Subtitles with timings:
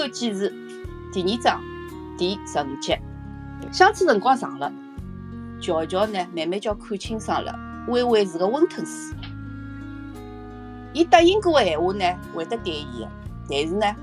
[0.00, 0.52] 案记事
[1.12, 1.62] 第二章
[2.18, 3.00] 第十五节。
[3.72, 4.72] 相处辰光长了，
[5.60, 7.54] 乔乔呢慢慢叫看清爽了，
[7.88, 9.16] 微微是个温吞水。
[10.92, 12.04] 伊答应过个闲话呢，
[12.34, 13.08] 会得兑现个，
[13.48, 13.96] 但是呢，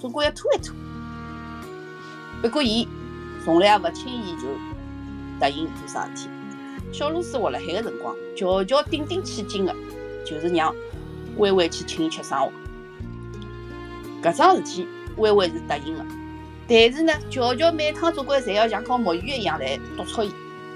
[0.00, 0.74] 总归要拖一拖。
[2.42, 2.88] 不过伊
[3.44, 4.48] 从来也勿轻易就
[5.38, 6.30] 答应做啥事体。
[6.92, 9.74] 小露丝活辣海个辰光，乔乔顶顶起劲个，
[10.24, 10.74] 就是让
[11.36, 12.50] 微微去请伊吃生活。
[14.22, 14.86] 搿桩事体，
[15.20, 16.04] 微微是答应了，
[16.66, 20.32] 但是呢，乔乔每趟总归侪要像搞木鱼一样来督促伊。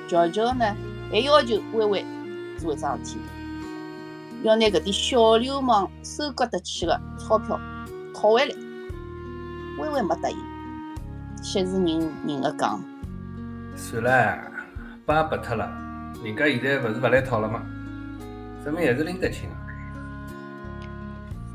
[0.06, 0.76] 乔乔呢，
[1.10, 2.04] 还要求微微
[2.58, 3.18] 做一桩事体，
[4.42, 7.58] 要拿搿点小流氓收割得去的钞票
[8.14, 8.54] 讨回来。
[9.78, 10.36] 微微没答应，
[11.42, 12.80] 息事宁宁个讲，
[13.74, 14.38] 算了，
[15.06, 15.68] 帮也拨脱了，
[16.22, 17.62] 人家现在勿是勿来讨了吗？
[18.62, 19.56] 说明还是拎得清个。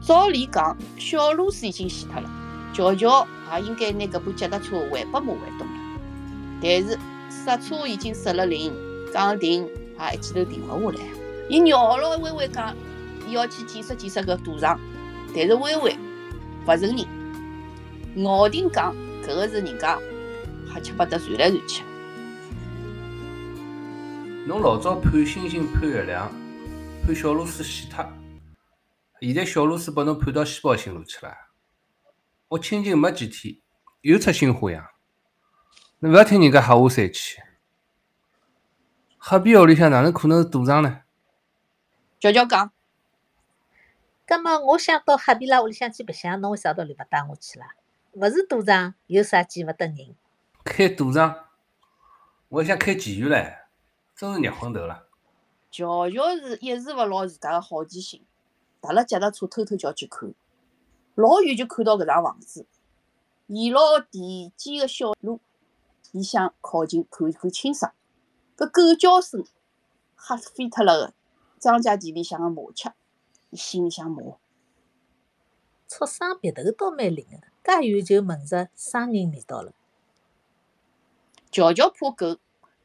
[0.01, 2.29] 照理讲，小露丝已经死脱了，
[2.79, 5.73] 乔乔也应该拿搿部脚踏车还拨马卫东了。
[6.61, 6.97] 但是
[7.29, 8.73] 刹车已经失了灵，
[9.13, 9.67] 讲停
[9.99, 11.03] 也一记头停勿下来。
[11.49, 12.73] 伊绕牢微微讲，
[13.27, 14.79] 伊要去检测检测搿赌场，
[15.35, 15.93] 但是微微
[16.65, 19.99] 勿承认，咬定讲搿个是人家
[20.73, 21.83] 瞎七八搭传来传去。
[24.47, 26.31] 侬老早盼星星盼月亮，
[27.05, 28.05] 盼小螺丝死脱。
[29.19, 31.33] 现在小螺丝把侬盼到西宝新路去了，
[32.49, 33.61] 我亲近没几天，
[34.01, 34.89] 又出新花样。
[35.99, 37.37] 侬勿要听人家吓唬三气。
[39.19, 41.01] 黑皮屋里向哪能可能是赌场呢？
[42.19, 42.71] 乔乔讲，
[44.25, 47.75] 葛末我想到黑皮拉屋里向去白相，侬为啥道理勿带我去啦？
[48.13, 50.15] 勿是赌场，有啥见勿得人？
[50.63, 51.49] 开赌场，
[52.47, 53.59] 我还想开妓院唻，
[54.15, 55.07] 真是热昏头了。
[55.69, 58.25] 乔乔是抑制勿牢自家个好奇心。
[58.81, 60.33] 踏了脚踏车偷偷叫去看，
[61.19, 62.65] 老远就看到搿幢房子，
[63.47, 65.41] 沿牢田间个小路，
[66.13, 67.91] 伊想靠近看看清爽。
[68.55, 69.45] 搿狗叫声
[70.15, 71.13] 吓飞脱了个
[71.59, 72.93] 张家田里向个麻雀，
[73.49, 74.37] 伊心里想骂：
[75.89, 79.73] 畜生鼻头倒蛮灵个，介远就闻着生人味道了。
[81.51, 82.37] 乔乔怕狗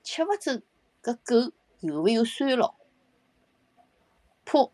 [0.03, 0.61] 吃勿准
[1.01, 2.75] 搿狗有勿有衰老，
[4.45, 4.71] 怕。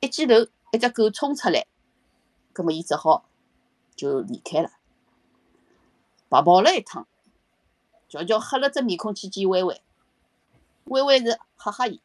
[0.00, 0.34] 一记头，
[0.72, 1.66] 一只狗冲出来，
[2.58, 3.24] 葛末伊只好
[3.94, 4.72] 就离开了。
[6.28, 7.06] 白跑了一趟，
[8.08, 9.80] 乔乔黑了只面孔去见微微，
[10.86, 12.02] 微微是吓吓伊。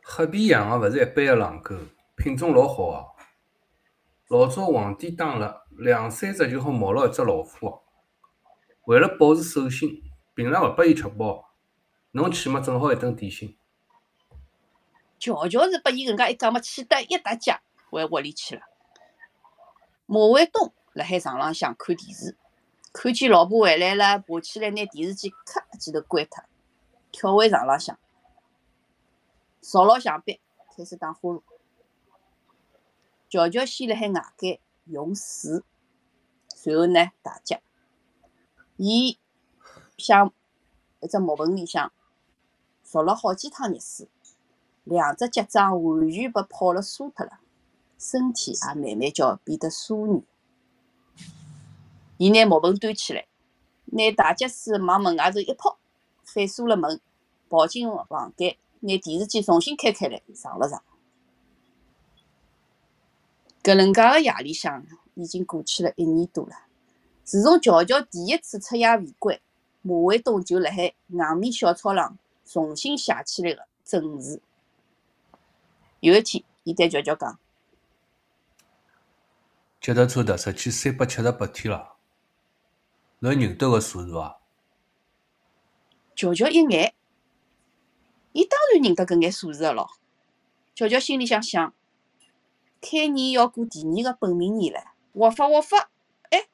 [0.00, 1.74] 黑皮羊个勿是一般个狼狗，
[2.14, 3.06] 品种老好啊。
[4.28, 7.82] 老早皇帝当了两三只就好毛牢一只老虎哦。
[8.84, 11.50] 为了保持兽性，平常勿拨伊吃饱，
[12.12, 13.58] 侬去嘛正好一顿点心。
[15.18, 17.58] 乔乔是拨伊搿能介一讲嘛，气得一搭脚
[17.90, 18.62] 回屋里去了。
[20.06, 22.36] 马卫东辣海床浪向看电视，
[22.92, 26.44] 看见老婆回来了，爬起来拿电视机咔一记头关脱，
[27.10, 27.98] 跳回床浪向，
[29.62, 30.40] 烧牢墙壁，
[30.76, 31.42] 开始打呼噜。
[33.30, 35.62] 乔乔先辣海外间用水，
[36.54, 37.60] 随后呢大脚，
[38.76, 39.18] 伊
[39.96, 40.32] 向
[41.00, 41.90] 一只木盆里向
[42.84, 44.06] 烧了好几趟热水。
[44.84, 47.40] 两只脚掌完全被泡了酥脱了，
[47.98, 50.22] 身体也慢慢叫变得酥软。
[52.16, 53.26] 伊拿木盆端起来，
[53.86, 55.78] 拿大脚水往门外头一抛，
[56.22, 57.00] 反锁了门，
[57.48, 60.82] 跑进房间，拿电视机重新开开来，上了床。
[63.62, 66.56] 搿能介个夜里向已经过去了一年多了。
[67.24, 69.40] 自从乔乔第一次出夜未归，
[69.82, 74.42] 马卫东就辣海外面小操场重新写起来个证词。
[76.00, 77.38] 有一天，伊对乔乔讲
[79.84, 81.96] ：“脚踏车踏出去三百七十八天了，
[83.18, 84.40] 侬认得个数字伐？”
[86.16, 86.94] 乔乔一眼，
[88.32, 89.90] 伊当然认得搿眼数字个咯。
[90.74, 91.74] 乔乔心里向想：
[92.80, 95.90] 开年要过第二个本命年了，活法活法，
[96.30, 96.48] 哎，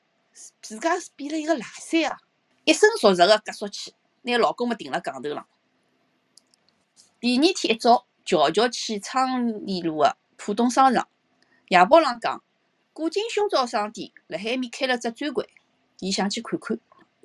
[0.60, 2.18] 自家是变了一个垃圾啊！
[2.64, 5.46] 一身熟实个夹缩起，拿老公么停辣戆头浪。
[7.20, 8.08] 第二天一早。
[8.24, 11.08] 乔乔去昌黎路个浦东商场，
[11.68, 12.42] 夜报上讲，
[13.00, 15.48] 古今胸罩商店辣海面开了只专柜，
[16.00, 16.78] 伊想去看看。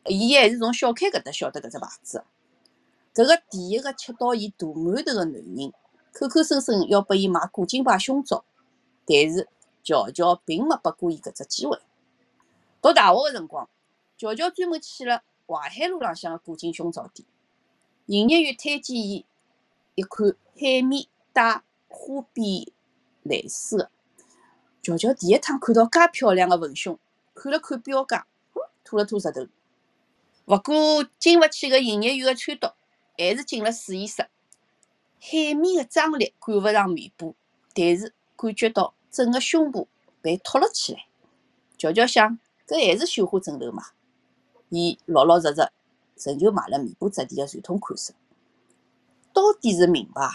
[0.06, 2.24] 伊还是从小开搿搭晓得搿只牌子。
[3.14, 5.74] 搿个第一个吃到伊大馒头个男人，
[6.14, 8.46] 口口声声要拨伊买古今牌胸罩，
[9.06, 9.50] 但是
[9.84, 11.78] 乔乔并没拨过伊搿只机会。
[12.82, 13.68] 读大学个辰光，
[14.18, 17.28] 乔乔专门去了淮海路浪向个古今胸罩店，
[18.06, 19.26] 营业员推荐伊
[19.96, 20.34] 一款。
[20.58, 22.66] 海绵带花边
[23.24, 23.92] 蕾丝的，
[24.86, 27.00] 乔乔第一趟看到介漂亮个文胸，
[27.34, 28.28] 看了看标价，
[28.84, 29.48] 吐了吐舌头。
[30.46, 32.74] 勿过经勿起个营业员个撺掇，
[33.18, 34.28] 还是进了试衣室。
[35.20, 37.36] 海绵个张力赶勿上棉布，
[37.74, 39.88] 但是感觉到整个胸部
[40.22, 41.08] 被托了起来。
[41.80, 42.38] 乔乔想，
[42.68, 43.86] 搿还是绣花枕头嘛？
[44.70, 45.68] 伊老老实实，
[46.30, 48.14] 仍旧买了棉布质地个传统款式。
[49.34, 50.30] 到底是名牌，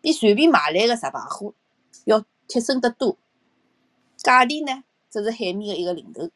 [0.00, 1.52] 比随便买来个杂牌货
[2.04, 3.18] 要贴身得多。
[4.26, 6.28] 价钿呢，只是海绵个一个零头。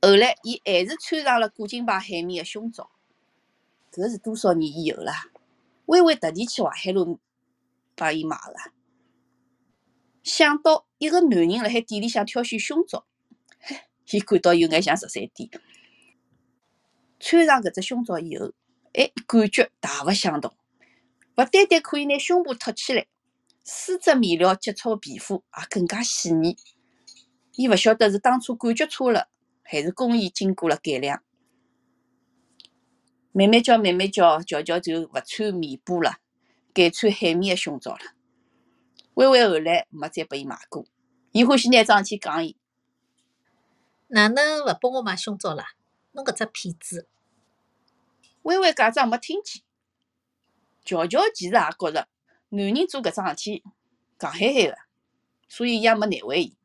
[0.00, 2.90] 后来，伊还是穿上了古金牌海绵个胸罩。
[3.92, 5.26] 搿是多少年以后啦？
[5.84, 7.20] 微微特地去淮海路
[7.94, 8.72] 帮伊买个。
[10.22, 13.04] 想到一个男人辣海店里向挑选胸罩，
[14.10, 15.50] 伊感到有眼像十三点。
[17.20, 18.52] 穿上搿只胸罩以后，
[18.94, 20.56] 哎，感觉大勿相同。
[21.36, 23.06] 勿单单可以拿胸部托起来，
[23.64, 26.56] 丝质面料接触皮肤也更加细腻。
[27.56, 29.28] 伊勿晓得是当初感觉错了，
[29.62, 31.22] 还是工艺经过了改良。
[33.32, 36.18] 慢慢叫，慢慢叫，乔乔就勿穿棉布了，
[36.72, 38.00] 改穿海绵的胸罩了。
[39.14, 40.86] 微微后来没再拨伊买过，
[41.32, 42.56] 伊欢喜拿桩事体讲伊。
[44.08, 45.72] 哪能勿拨我买胸罩啦？
[46.12, 47.08] 侬搿只骗子！
[48.42, 49.62] 微微假装没听见。
[50.84, 52.06] 乔乔其实也觉着
[52.50, 53.64] 男人做搿桩事体
[54.18, 54.76] 戆嗨嗨个，
[55.48, 56.56] 所以伊也没难为伊，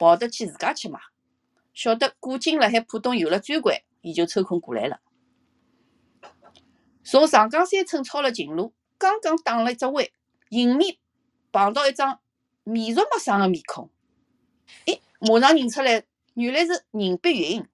[0.00, 0.98] 跑得去自家去买。
[1.74, 5.00] 晓得古今辣海浦东有了专柜，伊就抽空过来了。
[7.04, 10.08] 从长江三村抄了近路，刚刚打了一只弯，
[10.48, 10.96] 迎面
[11.52, 12.18] 碰到一张
[12.64, 13.90] 面熟陌生个面孔，
[14.86, 16.02] 哎，马上认出来，
[16.32, 17.68] 原来是宁碧云。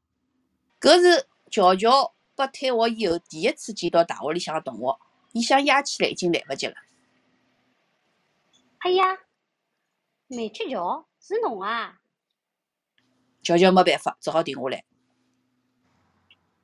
[0.80, 4.98] 搿是乔乔被退学以后第一次见到大学里向个同学，
[5.30, 6.74] 伊想压起来已经来勿及了。
[8.78, 9.16] 哎呀，
[10.26, 12.00] 梅菊乔，是侬啊？
[13.46, 14.84] 乔乔没办法，只好停下来。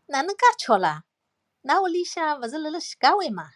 [0.07, 1.05] 哪能介巧啦？
[1.63, 3.51] 㑚屋里向勿是辣辣徐家汇吗？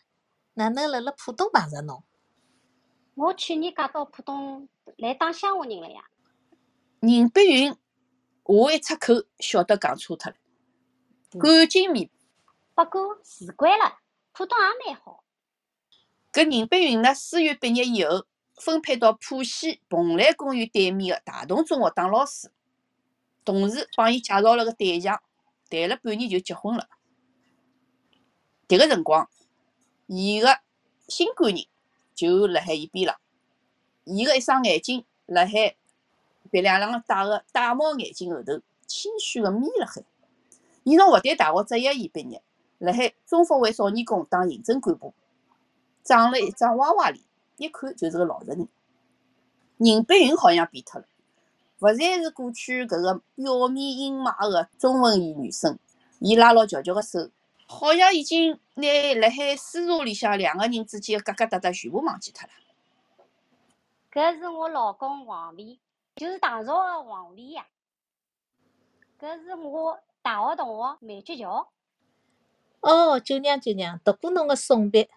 [0.54, 2.04] 哪能辣辣浦东碰着侬？
[3.16, 4.68] 我去年嫁到浦东
[4.98, 6.04] 来当乡下人了呀。
[7.00, 7.76] 宁碧云
[8.44, 10.36] 话一出口，晓得讲错脱了。
[11.40, 12.08] 赶紧面，
[12.76, 13.98] 不过习惯了，
[14.30, 15.24] 浦东也蛮好。
[16.32, 18.24] 搿宁碧云呢，师院毕业以后，
[18.54, 22.52] 分配到浦西蓬莱公园对面的大同中学当老师，
[23.46, 25.22] 同时帮伊介绍了个对象，
[25.70, 26.88] 谈了半年就结婚了。
[28.66, 29.30] 迭个辰光，
[30.06, 30.58] 伊个
[31.06, 31.64] 新官人
[32.16, 33.16] 就辣海伊边浪，
[34.02, 35.76] 伊个一双眼睛辣海
[36.50, 40.02] 鼻梁上戴个玳瑁眼镜后头，谦虚个眯辣海。
[40.82, 42.42] 伊从复旦大学职业院毕业，
[42.78, 45.14] 辣海中福会少年宫当行政干部，
[46.02, 47.24] 长了一张娃娃脸，
[47.58, 48.68] 一看就是个老实人。
[49.76, 51.06] 宁碧云好像变脱了，
[51.80, 55.78] 勿再是过去搿个表面阴霾个中文系女生。
[56.18, 57.30] 伊拉牢乔乔个手。
[57.68, 62.52] 好像已经拿辣海私茶里向两个人之间个疙疙瘩瘩全部忘记脱了。
[64.12, 65.78] 搿是我老公王维，
[66.14, 67.66] 就是唐朝个王维呀。
[69.20, 71.68] 搿是我大学同学梅菊桥。
[72.80, 75.10] 哦，九娘九娘，读过侬个送别。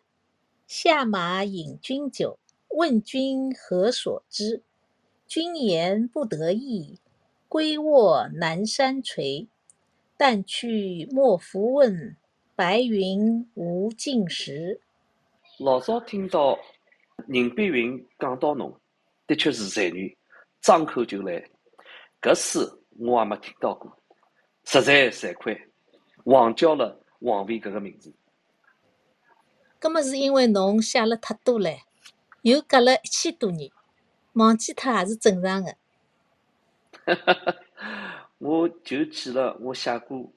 [0.66, 2.40] 下马饮君酒，
[2.70, 4.64] 问君何所知？
[5.30, 6.98] 君言不得意，
[7.48, 9.48] 归卧南山陲。
[10.18, 12.18] 但去莫复问。
[12.56, 14.82] 白云无尽时。
[15.60, 16.60] 老早听到
[17.26, 18.78] 任碧云讲到侬，
[19.28, 20.18] 的确是才女，
[20.60, 21.42] 张口就来。
[22.22, 23.98] 搿书我也没听到过，
[24.66, 25.70] 实在惭愧，
[26.26, 28.12] 忘叫了王维搿个名字。
[29.80, 31.78] 搿么是因为侬写了太多唻，
[32.42, 33.72] 又隔了一千多年，
[34.40, 35.76] 忘记脱也是正常的。
[37.06, 37.34] 哈哈
[37.76, 40.32] 哈，我就记了我写过。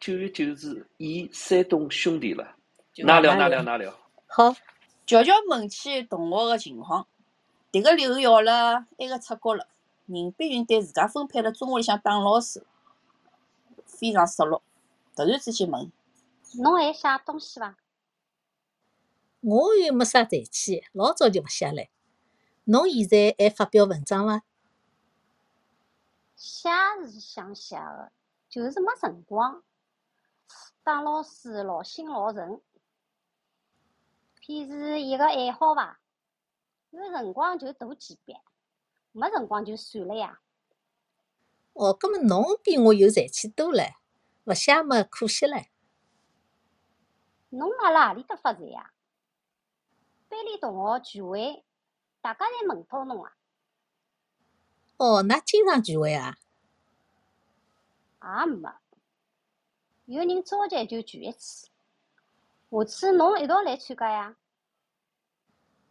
[0.00, 2.56] 九月九日忆山东兄弟了，
[2.96, 3.98] 哪聊哪聊哪聊。
[4.26, 4.54] 好，
[5.06, 7.06] 悄悄问起同学个情况，
[7.72, 9.66] 迭个留校了，埃个出国了。
[10.06, 12.66] 任碧云对自家分配了中学里向当老师，
[13.86, 14.62] 非常失落。
[15.16, 15.90] 突然之间问：
[16.58, 17.76] 侬还写东西伐？
[19.40, 21.86] 我又没啥才气，老早就勿写了。
[22.64, 24.42] 侬现在还发表文章伐？
[26.34, 26.70] 写
[27.06, 28.10] 是想写个，
[28.48, 29.62] 就是没辰光。
[30.82, 32.62] 当老师老心老沉，
[34.40, 36.00] 偏是一个爱好伐？
[36.90, 38.40] 有辰光就读几遍，
[39.12, 40.40] 没辰光就算了呀。
[41.74, 43.96] 哦，葛末侬比我有才气多了，
[44.44, 45.66] 勿写么可惜了。
[47.50, 48.92] 侬辣辣何里搭发财呀？
[50.28, 51.64] 班里同学聚会，
[52.24, 53.36] 大家侪问到侬啊。
[54.96, 56.38] 哦，㑚经常聚会啊？
[58.22, 58.70] 也没，
[60.06, 61.68] 有人召集就聚一次。
[62.70, 64.36] 下次侬一道来参加呀？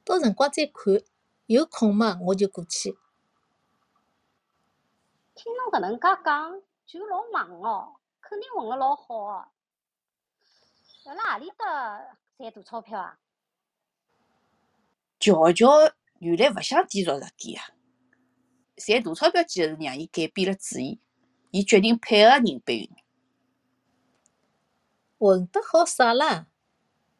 [0.04, 1.04] 到辰光再看，
[1.46, 2.98] 有空嘛我就过去。
[5.36, 9.48] 听侬搿能介讲，就老忙哦，肯定混了老好哦。
[11.04, 13.20] 辣辣何里搭赚大钞票啊？
[15.20, 15.70] 乔乔
[16.24, 17.76] 原来勿想点熟食店啊，
[18.78, 21.02] 赚大钞票几个是让伊改变了主意，
[21.52, 22.90] 伊决定配合宁碧云。
[25.20, 26.48] 混得好啥啦？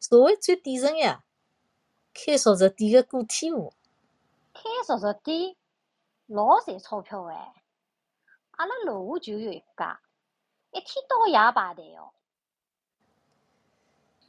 [0.00, 1.22] 社会最底层呀，
[2.14, 3.74] 开熟食店个个体户。
[4.54, 5.54] 开熟食店
[6.26, 7.52] 老赚钞票哎！
[8.52, 10.00] 阿拉楼下就有一家，
[10.70, 12.12] 一天到夜排队哦。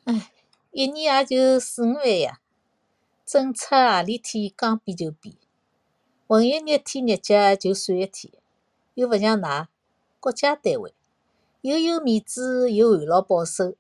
[0.04, 0.32] 唉，
[0.72, 2.42] 一年也就四五万呀，
[3.26, 5.36] 政策何里天讲变就变，
[6.28, 8.32] 混一日天日脚就算一天，
[8.94, 9.66] 又勿像㑚
[10.20, 10.94] 国家单位，
[11.62, 13.74] 又有面子又含牢保守。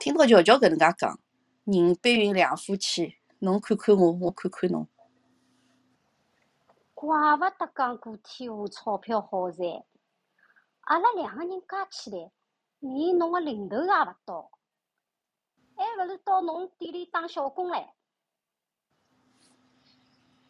[0.00, 1.20] 听到乔乔搿能介讲，
[1.62, 4.88] 宁碧云两夫妻，侬看看我，我看看侬。
[6.92, 9.84] 怪勿得讲个体户钞票好赚，
[10.80, 12.32] 阿拉两个人加起来，
[12.80, 14.50] 连侬个零头也勿到，
[15.80, 17.88] 还勿是到侬店里打小工唻。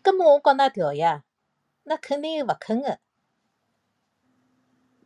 [0.03, 1.23] 葛末我告㑚调呀，
[1.85, 2.99] 那肯定勿肯个。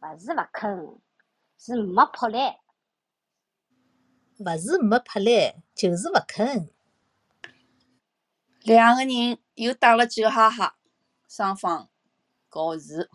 [0.01, 0.99] 勿是勿肯，
[1.59, 2.39] 是没魄力。
[4.39, 6.71] 勿是没魄力，就是勿肯。
[8.63, 10.79] 两个人又打了几个哈哈。
[11.29, 11.91] 双方
[12.49, 13.11] 告辞，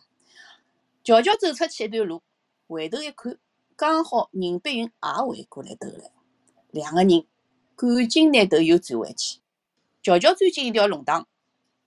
[1.03, 2.21] 乔乔走出去一段路，
[2.67, 3.39] 回头一看，
[3.75, 4.91] 刚好宁碧云也
[5.25, 6.11] 回过来头来，
[6.71, 7.25] 两个人
[7.75, 9.39] 赶紧拿头又转回去。
[10.01, 11.27] 乔乔钻进一条弄堂，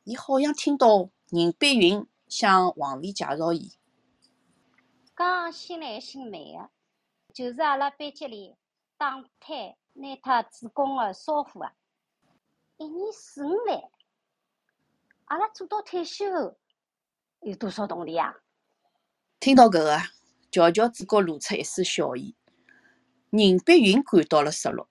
[0.05, 3.73] 伊好像听到宁碧云向王丽介绍伊，
[5.15, 6.71] 刚新来姓梅个，
[7.33, 8.55] 就是阿拉班级里
[8.97, 11.73] 打胎拿脱主攻个少妇啊，
[12.77, 13.83] 一年四五万。
[15.27, 16.25] 阿拉做到退休
[17.41, 18.35] 有多少动力啊？
[19.41, 19.99] 听到搿个，
[20.51, 22.35] 乔乔嘴角露出一丝笑意。
[23.35, 24.91] 宁碧云感到了失落，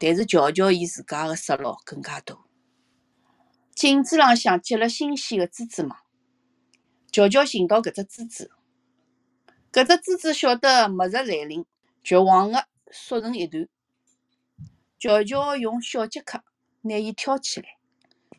[0.00, 2.36] 但是乔乔伊自家的失落更加大。
[3.72, 5.96] 镜子浪向结了新鲜的蜘蛛网，
[7.12, 8.50] 乔乔寻到搿只蜘蛛，
[9.72, 11.64] 搿只蜘蛛晓得末日来临，
[12.02, 13.68] 绝望的缩成一团。
[14.98, 16.42] 乔乔用小杰克
[16.80, 17.76] 拿伊挑起来，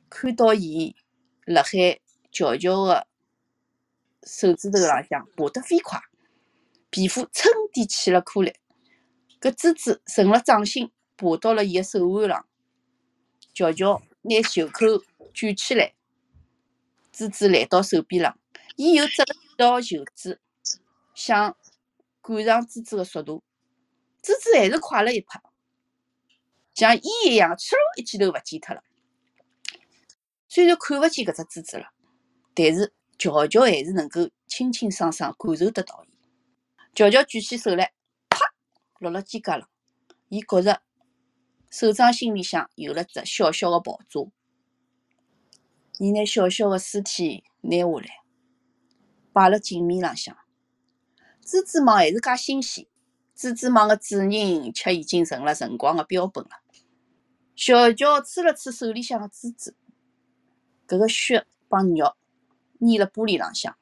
[0.10, 0.98] 看到伊。
[1.46, 2.00] 辣海
[2.30, 3.08] 乔乔个
[4.24, 6.02] 手指头浪向爬得飞快，
[6.90, 8.54] 皮肤噌地起了颗粒，
[9.44, 12.48] 搿蜘蛛顺了掌心爬到了伊个手腕上。
[13.54, 14.86] 乔乔拿袖口
[15.34, 15.94] 卷起来，
[17.14, 18.40] 蜘蛛来到手臂上，
[18.78, 20.40] 伊又折了一道袖子，
[21.14, 21.58] 想
[22.22, 23.44] 赶上蜘蛛个速度，
[24.22, 25.42] 蜘蛛还是快了一拍，
[26.74, 28.82] 像烟一样，哧一记头勿见脱了。
[30.48, 31.88] 虽然看勿见搿只蜘蛛了，
[32.54, 36.14] 但是乔乔还是能够清清爽爽感受得到伊。
[36.96, 37.92] 乔乔举起手来，
[39.04, 39.68] 落了肩胛浪，
[40.30, 40.82] 伊觉着
[41.70, 44.32] 手掌心里向有了只小小的爆炸。
[46.00, 48.24] 伊拿小小的尸体拿下来，
[49.34, 50.38] 摆辣镜面浪向。
[51.46, 52.88] 蜘蛛网还是介新鲜，
[53.38, 56.52] 蜘蛛网的主人却已经成了辰光的标本了。
[57.56, 59.74] 小乔吹了吹手里向的蜘蛛。
[60.88, 62.16] 搿个血帮肉
[62.80, 63.76] 粘辣玻璃浪向，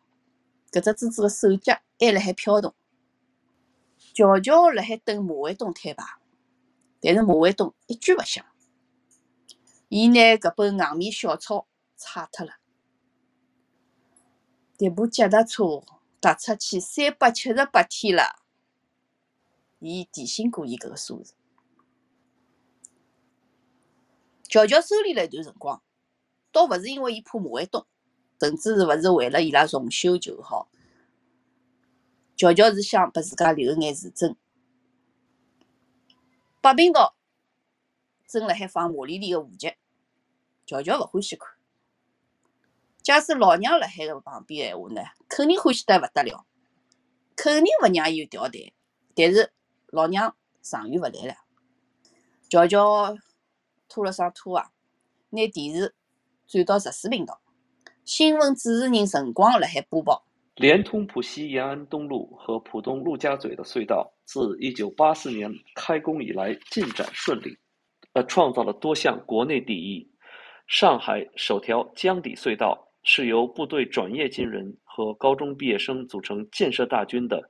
[0.72, 2.74] 搿只蜘蛛的手脚还辣海飘动。
[4.14, 6.06] 乔乔辣海等马卫东摊牌，
[7.00, 8.46] 但是马卫东一句勿响。
[9.88, 12.54] 伊拿搿本硬面小抄擦脱了。
[14.78, 15.84] 迭部脚踏车
[16.20, 18.42] 踏出去三百七十八天了。
[19.80, 21.34] 伊提醒过伊搿个数字。
[24.44, 25.82] 乔乔收敛了一段辰光。
[26.52, 27.86] 倒勿是因为伊怕马卫东，
[28.40, 30.70] 甚至是勿是为了伊拉重修旧好。
[32.42, 34.36] 乔乔是想拨自家留一眼自尊。
[36.60, 37.16] 八频道
[38.28, 39.76] 正辣海放马丽丽个舞剧，
[40.66, 41.48] 乔乔勿欢喜看。
[43.04, 46.44] 假使老娘辣海个旁边闲话呢，肯定欢喜得勿得了，
[47.36, 48.74] 肯定勿让伊有调台。
[49.14, 49.54] 但是
[49.90, 51.36] 老娘长远勿来了。
[52.50, 53.16] 乔乔
[53.88, 54.72] 拖了双拖啊，
[55.30, 55.94] 拿电视。
[56.48, 57.40] 转到十四频道，
[58.04, 60.26] 新闻主持人陈光辣海播报：
[60.62, 67.58] 连通浦西延安东路和浦东陆家嘴的隧道，自一九八四年开工以来进展顺利，
[68.14, 70.08] 呃，创造了多项国内第一。
[70.68, 77.42] 上海首条江底隧道是由部队转业军人和高中毕业生组成建设大军的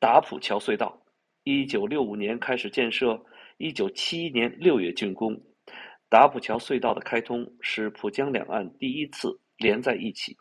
[0.00, 1.00] 达普桥隧道。
[1.44, 3.24] 一九六五年开始建设，
[3.58, 5.40] 一九七一年六月竣工。
[6.08, 10.36] 达普桥隧道的开通使浦江两岸第一次连在一起，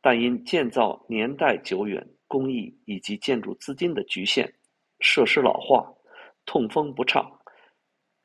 [0.00, 4.52] 但因建造年代久远、工艺以及建筑资金的局限，
[5.00, 5.86] 设施老化、
[6.44, 7.30] 通风不畅、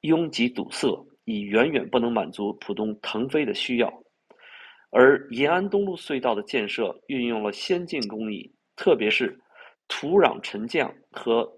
[0.01, 3.91] 拥挤堵塞，已远远不能满足浦东腾飞的需要。
[4.91, 9.37] 而延安东路隧道的建设运用了先进工艺，特别是
[9.87, 11.51] 土壤沉降和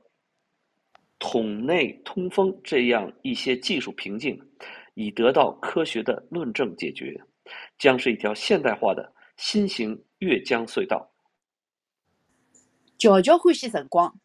[1.19, 4.39] 桶内通风这样一些技术瓶颈，
[4.95, 7.19] 已得到科学的论证解决，
[7.77, 11.11] 将是一条现代化的新型越江隧道。
[12.97, 14.19] 乔乔欢喜晨光，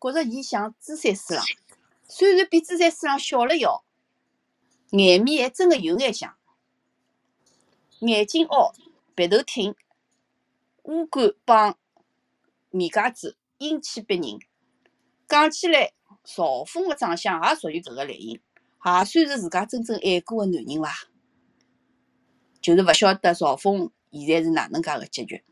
[0.00, 1.44] 觉着伊像珠三四郎，
[2.08, 3.62] 虽然比珠三四郎小了一，
[4.90, 6.36] 眼面还真的有眼像。
[8.00, 8.72] 眼睛凹，
[9.14, 9.74] 鼻头挺，
[10.82, 11.78] 五官帮
[12.70, 14.40] 面架子英气逼人。
[15.28, 15.92] 讲起来，
[16.24, 18.40] 曹峰的长相也属于搿个类型，也
[18.82, 21.08] 算是自家真正爱过的男人伐？
[22.60, 25.42] 就是勿晓得曹峰现在是哪能介个结局，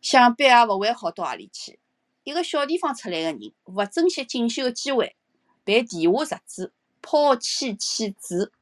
[0.00, 1.78] 想必也勿会好到何里去。
[2.24, 5.16] 一个小地方出来个人，勿珍惜进修个机会，
[5.64, 8.52] 被地下杂志抛弃弃子，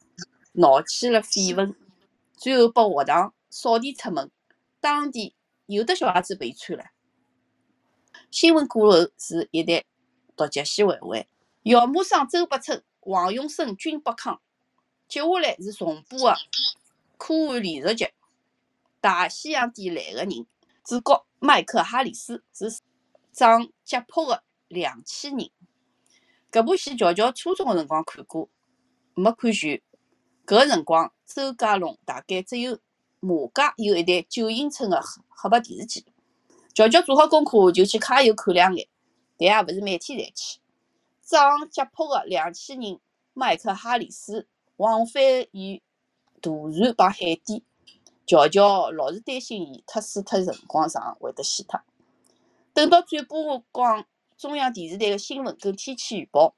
[0.52, 1.74] 闹起了绯闻。
[2.36, 4.30] 最后被学堂扫地出门，
[4.80, 5.34] 当地
[5.66, 6.84] 有的小孩子被穿了。
[8.30, 9.84] 新闻过后是一代
[10.36, 11.26] 独角戏晚会，
[11.62, 14.40] 姚木生、周伯春、王永生均不抗。
[15.08, 16.36] 接下来是重播的
[17.16, 18.04] 科幻连续剧
[19.04, 20.28] 《大西洋底来的人》，
[20.82, 22.80] 主角麦克哈里斯是
[23.34, 25.50] 长脚蹼的两栖人。
[26.50, 28.48] 搿部戏乔乔初中的辰光看过，
[29.12, 29.82] 没看全。
[30.46, 32.78] 搿个辰光，周家龙大概只有
[33.20, 36.06] 马家有一台九英寸的黑白电视机。
[36.72, 38.88] 乔乔做好功课就去揩油看两眼，
[39.36, 40.60] 但也勿是每天侪去。
[41.20, 42.98] 长脚蹼的两栖人
[43.34, 45.82] 麦克哈里斯往返于
[46.40, 47.62] 大船帮海底，
[48.26, 51.80] 乔乔老是担心伊脱水脱辰光长会得死脱。
[52.72, 54.06] 等到转播光
[54.36, 56.54] 中央电视台的新闻跟天气预报，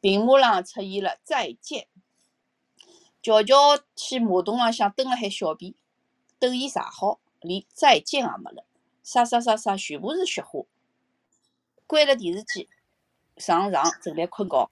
[0.00, 1.88] 屏幕上出现了再见。
[3.22, 5.74] 乔乔去马桶浪向蹲了海小便，
[6.38, 8.64] 等伊查好，连再见也没了，
[9.02, 10.64] 啥啥啥啥全部是雪花。
[11.86, 12.68] 关了电视机，
[13.36, 14.70] 上床准备困觉，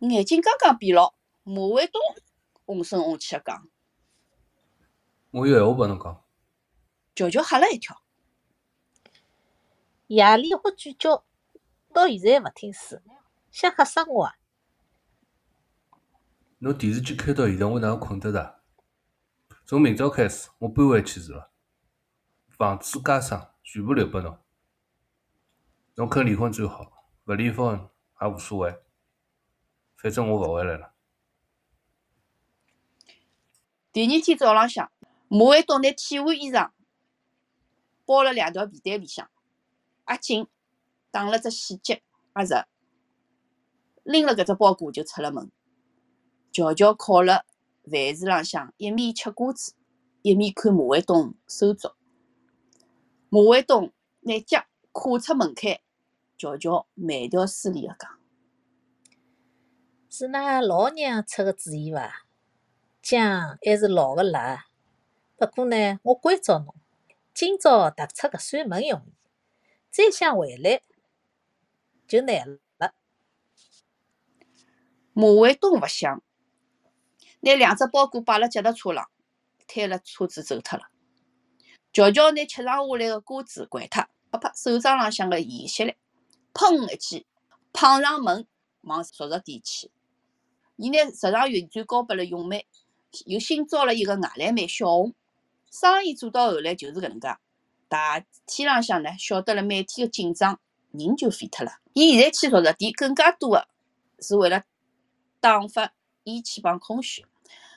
[0.00, 2.00] 眼睛刚刚闭牢，马卫东
[2.66, 3.68] 瓮声瓮气的讲
[5.32, 6.24] ：“我有闲话帮侬讲。”
[7.14, 8.02] 乔乔吓了一跳，
[10.06, 11.24] 夜里或聚焦，
[11.92, 13.00] 到现在还勿听书，
[13.50, 14.36] 想吓死我啊！
[16.58, 18.60] 侬电视机开到现在，我哪能困得着？
[19.64, 21.50] 从明朝开始，我搬回去住了，
[22.48, 24.38] 房子、家 sản 全部留拨侬。
[25.94, 27.88] 侬肯离婚最好，勿离婚
[28.20, 28.82] 也无所谓，
[29.96, 30.92] 反正我勿回来了。
[33.92, 34.91] 第二天早浪向，
[35.34, 36.72] 马卫东拿替换衣裳
[38.04, 39.30] 包了两条被单里向，
[40.06, 40.46] 压紧，
[41.10, 42.02] 打了只细结，
[42.34, 42.66] 压实，
[44.02, 45.50] 拎了搿只包裹就出了门。
[46.52, 47.46] 乔乔靠辣
[47.84, 49.74] 饭池浪向，一面吃瓜子，
[50.20, 51.88] 一面看马卫东收租。
[53.30, 53.90] 马卫东
[54.20, 55.80] 拿脚跨出门槛，
[56.36, 58.18] 乔乔慢条斯理地讲
[60.10, 62.26] ：“是㑚老娘出个主意伐？
[63.00, 64.66] 姜还是老个辣。
[65.46, 66.72] 不过呢，我关照侬，
[67.34, 69.12] 今朝踏出搿扇门容易，
[69.90, 70.80] 再想回来
[72.06, 72.94] 就难了。”
[75.12, 76.22] 马卫东勿想。
[77.40, 79.10] 拿两只包裹摆辣脚踏车上，
[79.66, 80.84] 推了车子走脱了。
[81.92, 85.96] 乔乔拿吃剩下来的瓜子掼脱，啪啪手掌浪向个盐吸力，
[86.54, 87.26] 砰一记
[87.72, 88.46] 碰上门，
[88.82, 89.90] 往熟食店去。
[90.76, 92.64] 伊拿食堂运转交拨了咏梅，
[93.26, 95.12] 又新招了一个外来妹小红。
[95.72, 97.34] 生意做到后来就是搿能介，
[97.88, 101.78] 大天浪向呢，晓得了每天的紧张，人就废脱了。
[101.94, 103.66] 伊现在去熟食店，更加多的
[104.20, 104.64] 是为了
[105.40, 107.24] 打发义气帮空虚。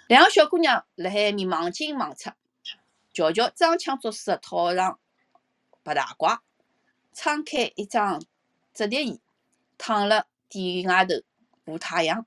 [0.09, 2.31] 两个小姑娘辣海埃面忙进忙出，
[3.13, 4.99] 乔乔装腔作势地套上
[5.81, 6.39] 白大褂，
[7.13, 8.21] 撑开一张
[8.73, 9.21] 折叠椅，
[9.77, 11.13] 躺辣店外头
[11.63, 12.25] 补太阳。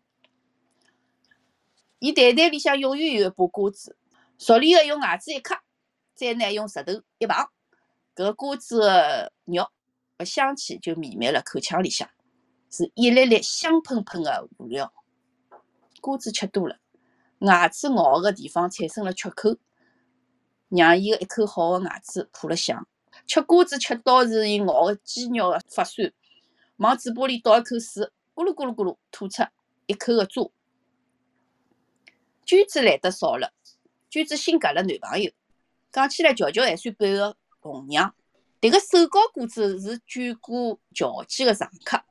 [1.99, 3.99] 伊袋袋里向永远有一把瓜子，
[4.39, 5.57] 熟练的用牙齿一磕，
[6.15, 7.37] 再拿用舌头一碰，
[8.15, 9.69] 搿个瓜子的肉
[10.17, 12.09] 和香气就弥漫了口腔里向，
[12.71, 14.93] 是一粒粒香喷喷的馅料。
[16.01, 16.79] 瓜子吃多了。
[17.41, 19.57] 牙齿咬个地方产生了缺口，
[20.69, 22.87] 让伊个一口好个牙齿破了相。
[23.27, 26.13] 吃瓜子吃到是伊咬个肌肉个发酸，
[26.77, 29.43] 往嘴巴里倒一口水，咕噜咕噜咕噜吐出
[29.87, 30.49] 一口个渣。
[32.45, 33.53] 娟子来得少了，
[34.11, 35.31] 娟子新嫁了男朋友，
[35.93, 38.15] 讲起来乔乔还算半个红娘。
[38.61, 42.03] 迭个瘦高个子是卷过乔记个常客，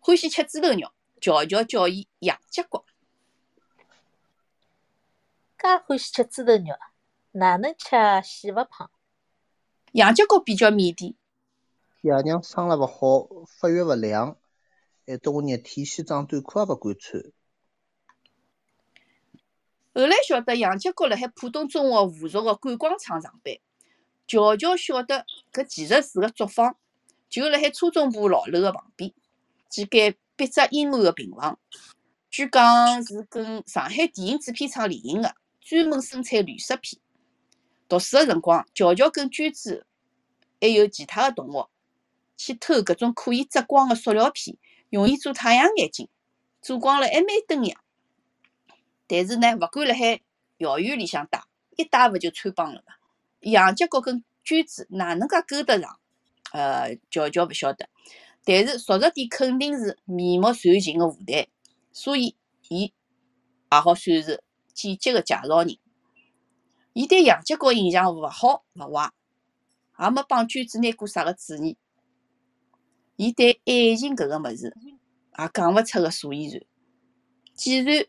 [0.00, 2.84] 欢喜吃猪头肉，乔乔叫伊杨结国。
[5.58, 6.74] 介欢喜吃猪头肉，
[7.32, 8.90] 哪能吃死勿胖？
[9.92, 11.16] 杨结国比较腼腆，
[12.00, 14.38] 爷娘生了勿好，发育勿良，
[15.06, 17.22] 还得我热天西装短裤也勿敢穿。
[19.94, 23.56] 后来晓得杨结国辣海浦东中学附属个观光厂上班，
[24.26, 26.76] 乔乔晓得搿其实是个作坊，
[27.28, 29.12] 就辣海初中部老楼个旁边，
[29.68, 31.58] 几间笔直阴暗个平房。
[32.30, 37.00] 据讲是跟上海电影制片厂联营个，专门生产绿色片。
[37.88, 39.86] 读书个辰光，乔乔跟娟子
[40.60, 41.68] 还有其他个同学
[42.36, 44.56] 去偷搿种可以遮光个塑料片，
[44.90, 46.08] 用伊做太阳眼镜，
[46.60, 47.80] 做光了还蛮登样。
[49.08, 50.20] 但是呢，勿敢辣海
[50.58, 52.92] 校园里向打，一打勿就穿帮了嘛。
[53.40, 55.98] 杨结国跟娟子哪能介勾得上？
[56.52, 57.88] 呃，乔乔勿晓得，
[58.44, 61.46] 但是熟着点肯定是面目传情个舞台，
[61.92, 62.36] 所以
[62.68, 64.42] 伊也好算是
[64.72, 65.76] 间接个介绍人。
[66.94, 69.10] 伊对杨结国印象勿好勿坏，
[70.00, 71.76] 也没帮娟子拿过啥个主意。
[73.16, 74.74] 伊对爱情搿个物事
[75.38, 76.62] 也讲勿出个所以然。
[77.54, 78.06] 既然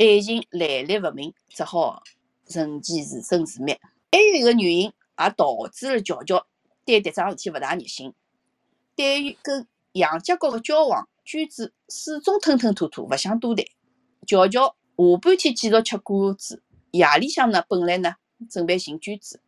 [0.00, 2.02] 爱情来历勿明，只好
[2.48, 3.78] 顺其自生自灭。
[4.10, 6.46] 还有一个原因，也导致了乔乔
[6.86, 8.14] 对迭桩事体勿大热心。
[8.96, 13.62] 对于跟杨家国个交往，娟子始终吞吞吐吐，勿想多谈。
[14.26, 18.14] 乔乔下半天继续吃瓜子，夜里向呢，本来呢
[18.48, 19.42] 准备寻娟子，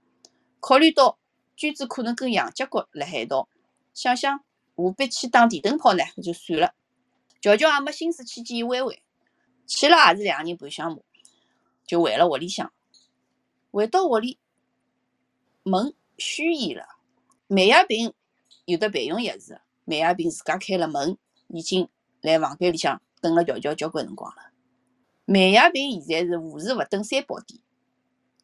[0.61, 1.19] 考虑到
[1.57, 3.49] 娟子可能跟杨家国辣海一道，
[3.95, 4.45] 想想
[4.77, 6.05] 何必去打电灯泡呢？
[6.23, 6.75] 就算了。
[7.41, 9.03] 乔乔也没心思去见伊微微。
[9.67, 10.99] 去了也是两个人半相骂，
[11.87, 12.73] 就回了屋里向。
[13.71, 14.39] 回到屋里，
[15.63, 16.87] 门虚掩了。
[17.47, 18.13] 梅亚萍
[18.67, 21.17] 有得备用钥匙，梅亚萍自家开了门，
[21.49, 21.89] 已经
[22.21, 24.43] 来房间里向等了乔乔交关辰光了。
[25.25, 27.61] 梅亚萍现在是无事勿登三宝殿，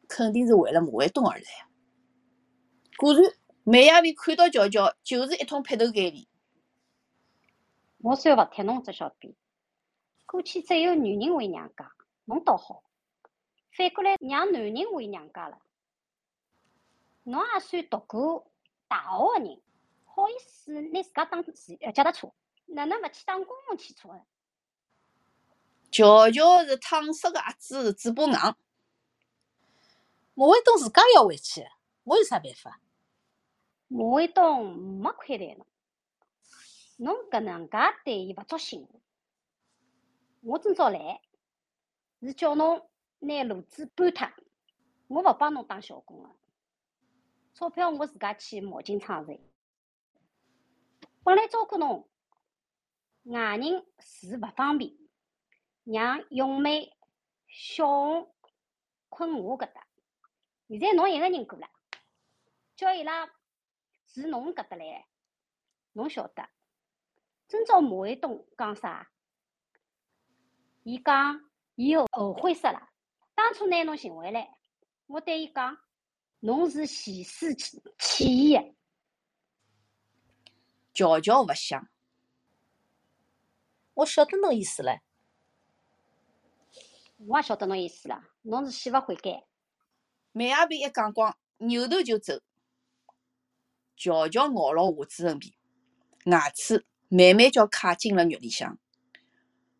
[0.07, 1.45] 肯定是为了马卫东而来。
[2.97, 3.23] 果然，
[3.63, 6.25] 梅亚萍看到乔乔就是一通劈头盖脸。
[7.99, 9.33] 我算勿踢侬只小辫。
[10.31, 11.91] 过去只有女人回娘家，
[12.25, 12.83] 侬倒好，
[13.71, 15.59] 反过来让男人回娘家了。
[17.23, 18.45] 侬也算读过
[18.87, 19.59] 大学个人，
[20.05, 22.31] 好意思拿自家当自呃脚踏车，
[22.67, 24.21] 哪能勿去当公共汽车呢？
[25.89, 28.55] 乔乔是烫死个鸭子，嘴巴硬。
[30.35, 31.67] 马卫东自家要回去，
[32.03, 32.79] 我有啥办法？
[33.87, 35.65] 马卫东没亏待侬，
[36.97, 38.87] 侬搿能介对伊勿足心。
[40.41, 41.21] 我今朝来
[42.21, 44.31] 是叫侬拿炉子搬脱，
[45.07, 46.29] 我勿帮侬打小工个，
[47.53, 49.37] 钞票我自家去毛巾厂赚。
[51.23, 52.07] 本来照顾侬，
[53.23, 54.97] 外人住勿方便，
[55.83, 56.95] 让咏梅、
[57.49, 58.33] 小红
[59.09, 59.85] 困我搿搭。
[60.69, 61.69] 现在侬一个人过来，
[62.77, 63.27] 叫伊拉
[64.05, 65.05] 住侬搿搭来，
[65.91, 66.47] 侬晓得，
[67.49, 69.11] 今朝马卫东讲啥？
[70.89, 71.39] 伊讲，
[71.75, 72.89] 伊后后悔死了。
[73.35, 74.57] 当初拿侬寻回来，
[75.05, 75.77] 我对伊讲，
[76.39, 78.73] 侬是前世欠欠伊的。
[80.91, 81.87] 乔乔勿想，
[83.93, 84.99] 我晓得侬意思了。
[87.17, 89.45] 我也晓得侬意思了，侬是死勿悔改。
[90.31, 92.39] 梅亚萍一讲光，扭头就走。
[93.95, 95.55] 乔乔咬牢下嘴唇皮，
[96.25, 98.79] 牙齿慢慢叫卡进了肉里向。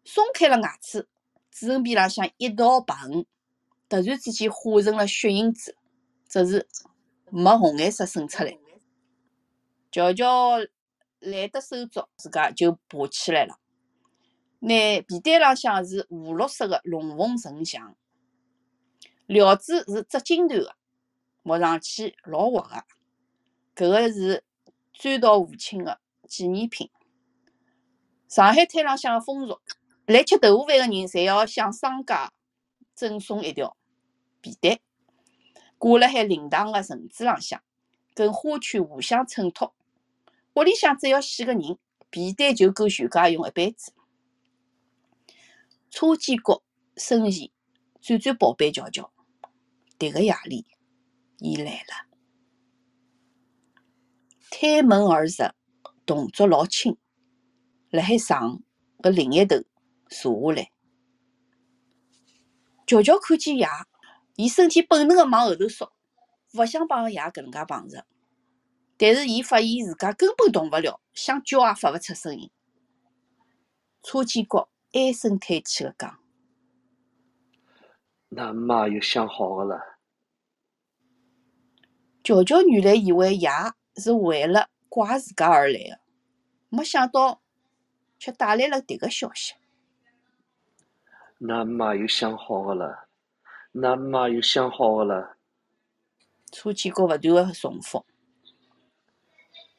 [0.04, 1.08] 松开了牙齿，
[1.52, 3.26] 嘴唇皮浪向一道白痕，
[3.88, 5.76] 突然之间化成了血印子，
[6.28, 6.68] 只是
[7.30, 8.58] 没红颜色渗出来。
[9.92, 10.58] 乔乔
[11.20, 13.60] 懒得收足，自家就爬起来了。
[14.60, 14.70] 拿
[15.02, 17.96] 被单浪向是湖绿色的龙凤呈祥，
[19.26, 20.76] 料子是织金缎的，
[21.44, 22.62] 摸上去老滑
[23.76, 23.86] 个。
[23.86, 24.44] 搿个是
[24.92, 26.90] 追悼父亲的纪念品。
[28.28, 29.60] 上海滩浪向的风俗。
[30.10, 32.34] 来吃豆腐饭个人，侪要向商家
[32.96, 33.78] 赠送一条
[34.42, 34.80] 皮带，
[35.78, 37.62] 挂辣海灵堂个绳子浪向，
[38.16, 39.76] 跟花圈互相衬托。
[40.56, 41.78] 屋里向只要死个人，
[42.10, 43.94] 皮带就够全家用一辈子。
[45.92, 46.64] 车建国
[46.98, 47.52] 生前
[48.02, 49.14] 最最宝贝乔乔，
[50.00, 50.66] 迭个夜里，
[51.38, 52.10] 伊来了。
[54.50, 55.34] 推门而入，
[56.08, 56.98] 动作老轻，
[57.92, 58.64] 辣海床
[59.04, 59.58] 个另一头
[60.10, 60.72] 坐下来。
[62.86, 63.68] 乔乔看见爷，
[64.36, 65.94] 伊身体本能个往后头缩，
[66.56, 68.06] 勿想帮爷搿能介碰着。
[68.98, 72.52] 但是伊发现自家根本动勿了，想叫也发勿出声音。
[74.02, 76.20] 车建国唉声叹气个讲。
[78.30, 79.80] 那妈又想好个了。
[82.24, 83.50] 乔乔原来以为爷
[83.96, 86.00] 是为了怪自家而来个，
[86.70, 87.42] 没想到
[88.18, 89.54] 却带来了迭个消息。
[91.40, 93.08] 那妈又想好个了。
[93.72, 95.38] 那妈又想好个了。
[96.52, 98.06] 车建国不断个重复。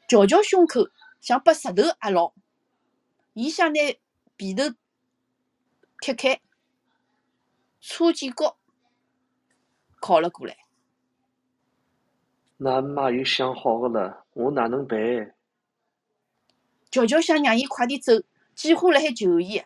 [0.07, 2.33] 乔乔胸口像被石头压牢，
[3.33, 3.79] 伊想拿
[4.35, 4.75] 被头
[5.99, 6.41] 踢开。
[7.79, 8.57] 车建国
[9.99, 10.57] 靠了过来，
[12.57, 15.35] 那妈又想好个了，我哪能办？
[16.89, 18.13] 乔乔想让伊快点走，
[18.55, 19.61] 几乎辣海求伊。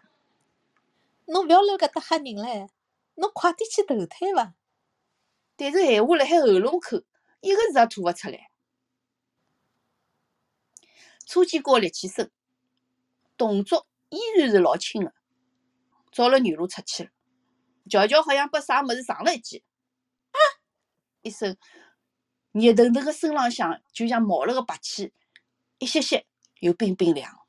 [1.25, 2.69] 侬勿要辣搿搭吓人唻，
[3.15, 4.55] 侬快点去投胎伐？
[5.55, 6.97] 但是闲话辣海喉咙口，
[7.41, 8.51] 一个字也吐勿出来。
[11.25, 12.31] 车建国立起身，
[13.35, 15.13] 动作依然是老轻个，
[16.11, 17.09] 照了原路出去了。
[17.89, 19.63] 乔乔好像被啥物事撞了一记，
[20.31, 20.37] 啊！
[21.21, 21.57] 一声
[22.51, 25.13] 热腾腾个身浪向，就像冒了个白气，
[25.79, 26.27] 一歇歇
[26.59, 27.47] 又冰冰凉。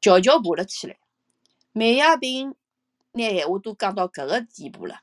[0.00, 0.98] 乔乔爬了起来，
[1.72, 2.54] 梅亚萍
[3.12, 5.00] 拿闲话都讲到搿个地步了，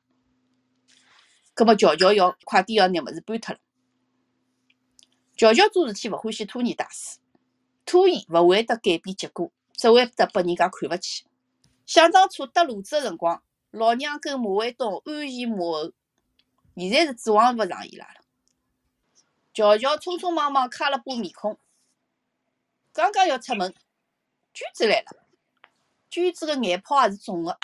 [1.56, 3.60] 葛末乔乔要快点要拿物事搬脱了。
[5.36, 7.20] 乔乔做事体勿欢喜拖泥带水，
[7.86, 11.26] 拖延勿会得改变结果，只会得拨人家看勿起。
[11.88, 15.92] 想当初搭炉子个辰光，老娘跟马卫东鞍前马后，
[16.76, 18.22] 现在是指望勿上伊拉了。
[19.56, 21.58] 乔乔匆匆忙忙揩了把面孔，
[22.94, 23.74] 刚刚要出门，
[24.54, 25.19] 娟子来了。
[26.10, 27.60] 娟子个眼泡也是肿个，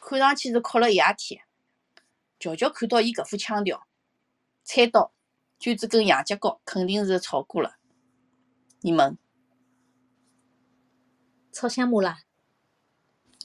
[0.00, 1.44] 看上去是哭了一夜天。
[2.40, 3.86] 乔乔看到伊搿副腔调，
[4.64, 5.12] 猜到
[5.58, 7.76] 娟子跟杨杰高肯定是吵过了。
[8.80, 9.16] 你问，
[11.52, 12.22] 吵相骂啦？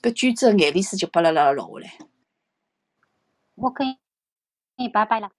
[0.02, 1.98] 搿娟子个眼泪水就巴拉拉落下来。
[3.56, 3.98] 我跟
[4.76, 5.32] 伊拜拜了。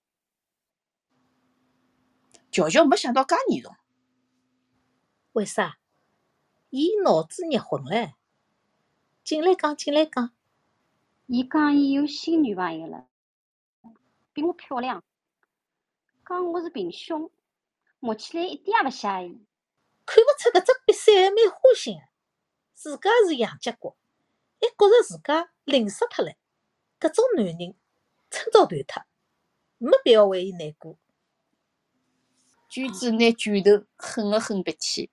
[2.53, 3.75] 乔乔没想到介严重，
[5.33, 5.79] 为啥？
[6.71, 8.15] 伊脑子热昏唻。
[9.25, 10.33] 进来讲，进来讲。
[11.25, 13.07] 伊讲伊有新女朋友了，
[14.35, 15.03] 比我漂亮。
[16.29, 17.31] 讲我是平胸，
[18.01, 19.41] 摸起来一点也勿写意。
[20.05, 22.03] 看勿出搿只比赛还蛮花心个，
[22.75, 23.97] 自家是杨结国。
[24.61, 26.35] 还觉着自家吝啬脱了，
[27.01, 27.75] 搿种男人
[28.31, 29.07] 趁早断脱，
[29.79, 30.99] 没必要为伊难过。
[32.69, 35.11] 娟子拿拳头狠了狠鼻涕。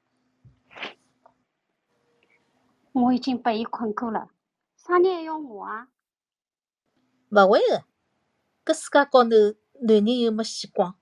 [2.93, 4.29] 我已经被伊困过了，
[4.75, 5.87] 啥人还要我啊？
[7.29, 7.85] 勿会个，
[8.65, 9.29] 搿世界高头
[9.79, 10.95] 男人又没死光，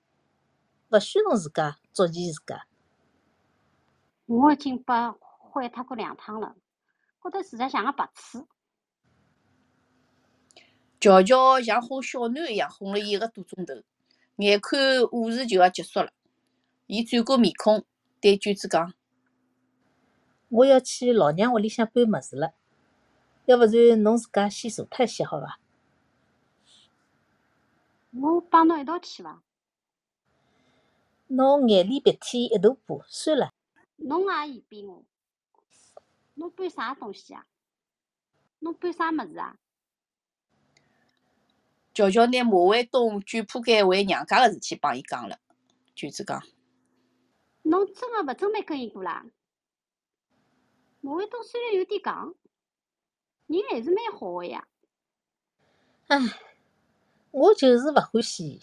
[0.90, 2.66] 勿许侬自家作践自家。
[4.26, 6.54] 我已经被毁脱过两趟了。
[7.22, 8.46] 觉得自家像个白痴。
[11.00, 13.74] 乔乔像哄小囡一样哄了一个多钟头，
[14.36, 14.78] 眼看
[15.10, 16.12] 午时就要结束了，
[16.86, 17.84] 伊转过面孔
[18.20, 18.94] 对娟子讲
[20.50, 22.52] ：“我要去老娘屋里向搬物事了，
[23.46, 25.58] 要勿然侬自家先坐脱一歇好伐？”
[28.12, 29.42] 我帮侬一道去伐？
[31.28, 33.52] 侬眼里鼻涕一大把，算了。
[33.96, 35.04] 侬也嫌逼我。
[36.34, 37.46] 侬搬啥东西啊？
[38.58, 39.56] 侬搬啥物事啊？
[41.94, 45.38] 乔乔拿马卫东卷铺盖回娘家个事体帮伊讲了。
[45.94, 46.42] 娟子讲
[47.62, 49.24] ：“侬真个勿准备跟伊过啦？
[51.00, 52.34] 马卫东虽然有点戆，
[53.46, 54.66] 人还是蛮好个呀。”
[56.08, 56.18] 唉，
[57.30, 58.60] 我就是勿欢喜伊，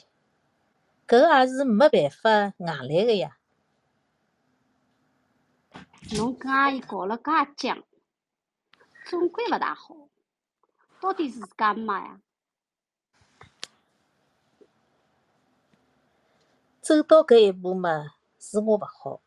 [1.07, 3.37] 搿个也是没办法硬来个呀。
[6.15, 7.23] 侬跟阿姨搞了介
[7.55, 7.83] 僵，
[9.05, 9.95] 总归勿大好。
[10.99, 12.21] 到底是自家妈呀？
[16.81, 19.21] 走到搿一步嘛，是我勿好，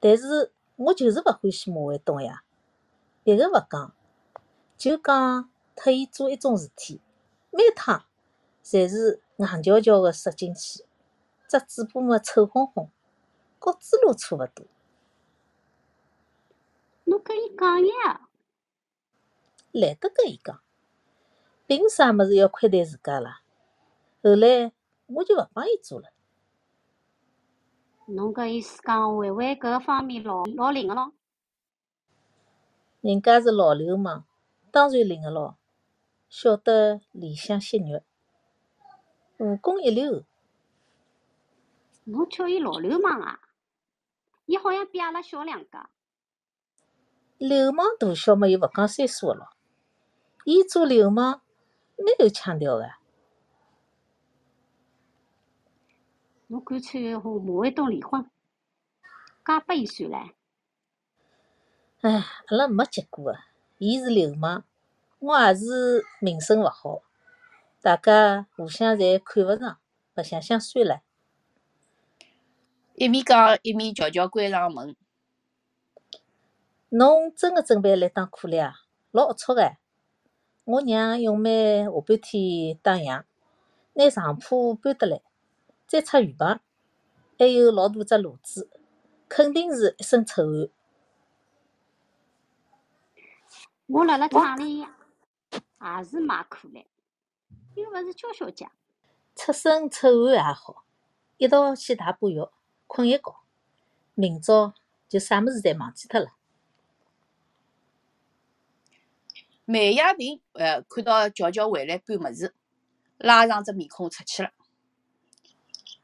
[0.00, 0.52] 但是
[0.84, 2.42] 我就是勿欢喜马卫东呀。
[3.24, 3.94] 别个勿讲，
[4.76, 7.00] 就讲特伊做一种事体，
[7.50, 8.04] 每趟
[8.64, 10.84] 侪是硬翘翘个塞进去，
[11.48, 12.88] 只嘴巴么臭烘烘，
[13.58, 14.66] 和猪猡差勿多。
[17.04, 18.28] 侬跟伊讲呀，
[19.72, 20.60] 懒得跟伊讲，
[21.66, 23.42] 凭啥物事要亏待自家啦？
[24.22, 24.72] 后来
[25.06, 26.10] 我就勿帮伊做了。
[28.06, 31.12] 侬搿意思讲，维维搿个方面老老灵个咯？
[33.00, 34.24] 人家是老流氓，
[34.70, 35.56] 当然灵个咯，
[36.28, 38.02] 晓得怜香惜玉，
[39.38, 40.24] 武功一流。
[42.04, 43.40] 侬叫伊老流氓啊？
[44.46, 45.68] 伊好像比阿拉小两届。
[47.38, 49.48] 流氓大小嘛，又勿讲岁数个咯。
[50.44, 51.42] 伊做流氓
[51.96, 53.01] 蛮有腔调个。
[56.52, 58.30] 侬干脆和马卫东离婚，
[59.42, 60.32] 嫁拨伊算唻。
[62.02, 62.10] 唉，
[62.48, 63.38] 阿拉没结果个。
[63.78, 64.62] 伊是流氓，
[65.18, 67.00] 我也是名声勿好，
[67.80, 69.78] 大家互相侪看勿上，
[70.12, 71.00] 白相相算了。
[72.96, 74.94] 一面讲一面悄悄关上门。
[76.90, 78.74] 侬真个准备来当苦力啊？
[79.10, 79.76] 老龌龊个！
[80.64, 83.24] 我娘用妹下半天打烊，
[83.94, 85.22] 拿床铺搬得来，
[85.92, 86.58] 再擦浴棚，
[87.38, 88.70] 还有老大只炉子，
[89.28, 90.70] 肯定是一身臭汗。
[93.88, 94.88] 我辣辣厂里也
[96.10, 96.86] 是卖苦力，
[97.74, 98.70] 又勿是娇小姐。
[99.36, 100.82] 出身臭汗也好，
[101.36, 102.48] 一道去洗把浴，
[102.86, 103.36] 困一觉，
[104.14, 104.72] 明朝
[105.10, 106.32] 就啥物事侪忘记脱了。
[109.66, 112.54] 梅亚萍呃看到乔乔回来搬物事，
[113.18, 114.52] 拉上只面孔出去了。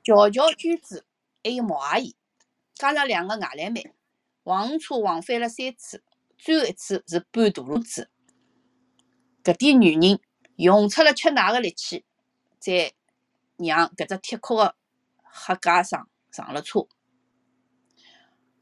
[0.09, 1.05] 乔乔、娟子
[1.44, 2.16] 还有毛阿姨，
[2.73, 3.92] 加上两个外来妹，
[4.42, 6.03] 黄车往返了三次，
[6.38, 8.09] 最后一次是搬大炉子。
[9.44, 10.18] 搿点女人
[10.57, 12.07] 用出了吃奶的力气，
[12.59, 12.94] 才
[13.59, 14.77] 让搿只铁壳个
[15.21, 16.87] 黑家上上了车。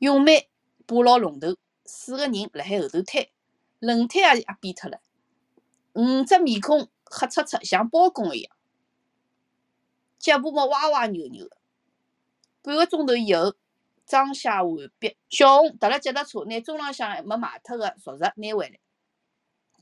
[0.00, 0.50] 咏梅
[0.84, 3.32] 把牢龙头，四个人辣海后头推。
[3.78, 5.00] 轮胎也压扁脱了，
[5.92, 8.55] 五只面孔黑漆漆，像包公一样，
[10.18, 11.56] 脚步么歪歪扭扭的。
[12.62, 13.54] 半个钟头以后，
[14.06, 18.80] 装卸完毕，小红踏了脚踏车，拿中浪向还没卖脱个熟食拿回来。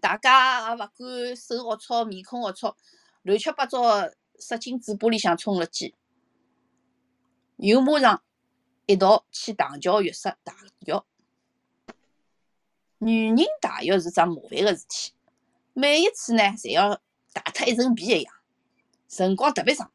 [0.00, 0.90] 大家也勿管
[1.34, 2.74] 手龌龊，面孔龌龊，
[3.22, 5.94] 乱七八糟个塞进嘴巴里向充了饥，
[7.56, 8.22] 又马上
[8.84, 11.00] 一道去唐桥浴室洗浴。
[12.98, 15.12] 女人洗浴是桩麻烦个事体，
[15.72, 18.34] 每一次呢，侪要洗脱一层皮一样，
[19.08, 19.90] 辰光特别长。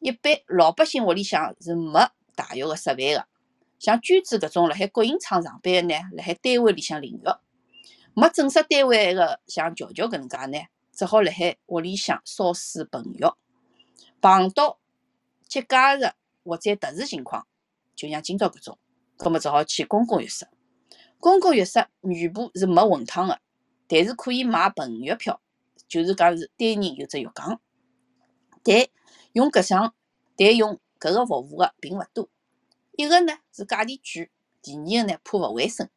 [0.00, 2.00] 一般老百姓屋里向是没
[2.36, 3.26] 洗浴个设备个，
[3.78, 7.30] 像娟子搿种辣海国营厂上班个呢，辣海单位里向淋浴；
[8.14, 13.24] 没正式单位个，像乔乔搿能介呢，只好辣海屋里向烧水盆浴。
[14.20, 14.78] 碰到
[15.48, 16.10] 节假日
[16.44, 17.46] 或者特殊情况，
[17.96, 18.78] 就像今朝搿种，
[19.16, 20.46] 葛末只好去公共浴室。
[21.18, 23.40] 公共浴室女部是没混汤个，
[23.88, 25.40] 但是可以买盆浴票，
[25.88, 27.60] 就是讲是单人有只浴缸。
[28.62, 28.86] 但
[29.38, 29.94] 用搿项，
[30.36, 32.28] 但用搿个服务个并勿多。
[32.96, 35.88] 一个呢是价钿贵，第二个呢怕勿卫生。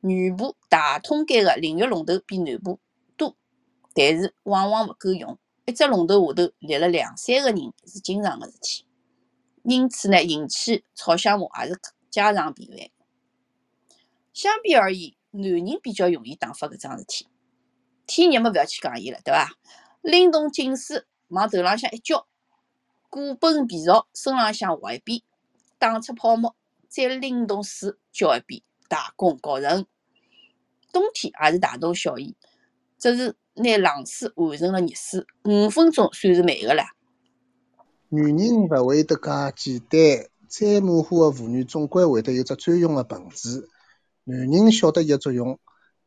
[0.00, 2.80] 女部大通间个淋浴龙头比男部
[3.16, 3.36] 多，
[3.94, 8.84] 但是往往勿够用，一只龙头下头立了两三个人是经常个事体，
[9.62, 12.90] 因此呢引起吵相骂也是家常便饭。
[14.32, 17.28] 相比而言，男人比较容易打发搿桩事体。
[18.04, 19.52] 天热么勿要去讲伊了，对伐？
[20.00, 22.26] 拎桶净水往头浪向一浇，
[23.12, 25.20] 骨盆疲劳，身浪向滑一遍，
[25.78, 26.56] 打出泡沫，
[26.88, 29.84] 再拎桶水浇一遍，大功告成。
[30.94, 32.34] 冬天也是大同小异，
[32.98, 36.84] 只是拿冷水换成了热水，五分钟算是慢个了。
[38.08, 43.68] 女人勿会得介简单，再马虎个妇女总归会得有只专用个盆子。
[44.24, 45.60] 男人晓得伊个作用，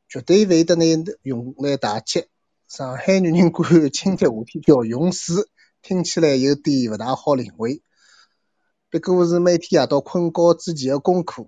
[0.09, 0.85] 绝对勿会得拿
[1.21, 2.25] 用来汏脚。
[2.67, 5.35] 上海女人管清洁话题叫“用水”，
[5.87, 7.83] 听起来有点勿大好领会。
[8.89, 11.47] 不过是每天夜到困觉之前的功课。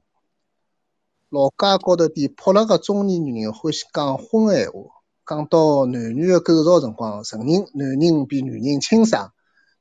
[1.29, 4.91] 老街高头点泼辣个中年女人欢喜讲荤闲话，
[5.25, 9.33] 讲到男女的构造辰光，承认男人比女人清爽，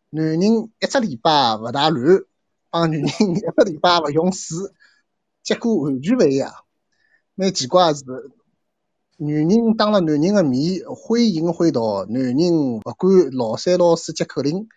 [0.09, 2.25] 男人一只礼拜勿大乱，
[2.71, 3.07] 帮女人
[3.37, 4.57] 一个礼拜勿用水，
[5.43, 6.55] 结果完全勿一样。
[7.35, 8.05] 蛮奇怪个是，
[9.19, 14.69] 女人当了男人个面欢迎欢逃，男人勿管老三老四接口令，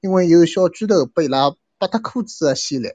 [0.00, 2.88] 因为有小拳头拨伊拉扒脱裤子个先例。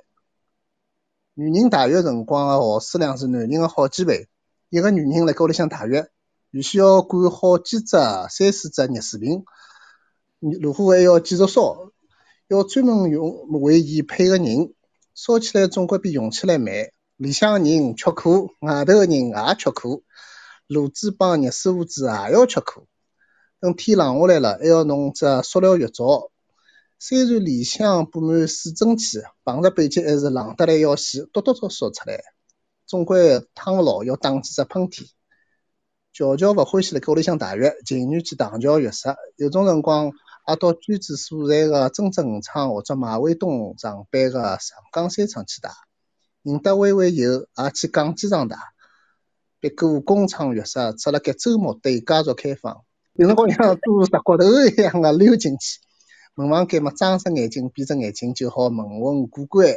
[1.35, 4.27] 女人洗浴辰光个耗水量是男人个好几倍，
[4.71, 6.03] 一个女人辣盖屋里向洗浴，
[6.49, 7.95] 预先要管好几只、
[8.31, 9.45] 三四只热水瓶，
[10.39, 11.91] 如果还要继续烧，
[12.47, 14.73] 要专门用为伊配个人，
[15.13, 16.73] 烧起来总归比用起来慢。
[17.17, 20.03] 里向个人吃苦，外头个人也吃苦，
[20.67, 22.87] 炉子帮热水壶子也要吃苦。
[23.59, 26.29] 等天冷下来了，还要弄只塑料浴罩，
[26.99, 32.21] 虽然里向布满水蒸气，碰着背脊还是冷得来要死，哆哆嗦嗦出来，
[32.85, 35.09] 总归烫勿牢，要打几只喷嚏。
[36.13, 39.15] 乔乔勿欢喜辣盖屋里向洗浴，情愿去唐桥浴室。
[39.37, 40.11] 有种辰光，
[40.47, 44.59] 也到娟子所在个真正五厂或者马尾东上班个长
[44.91, 45.71] 江三厂去汏。
[46.43, 48.57] 认得微微以后，也去港机场汏。
[49.67, 55.79] 别过工厂浴室只辣盖周末对家族开放，有辰光像做石骨头一样个溜进去。
[56.35, 59.67] 门房间嘛，睁只眼睛闭只眼睛就好蒙混过关。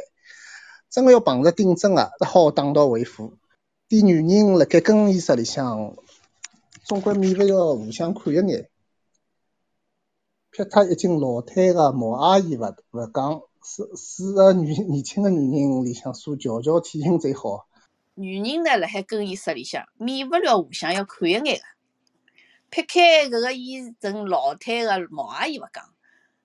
[0.89, 3.33] 真个要碰着顶针个，只好打道回府。
[3.89, 5.95] 点女人辣盖更衣室里向。
[6.85, 8.69] 总归免勿要互相看一眼，
[10.51, 17.67] 撇脱一斤老态个毛阿姨勿勿讲，四四个女年轻个女人里向数乔乔体型最好。
[18.15, 21.61] 女人呢，辣海更衣室里向免勿了互相要看一眼个。
[22.69, 25.93] 撇开搿个衣衬老太个毛阿姨勿讲，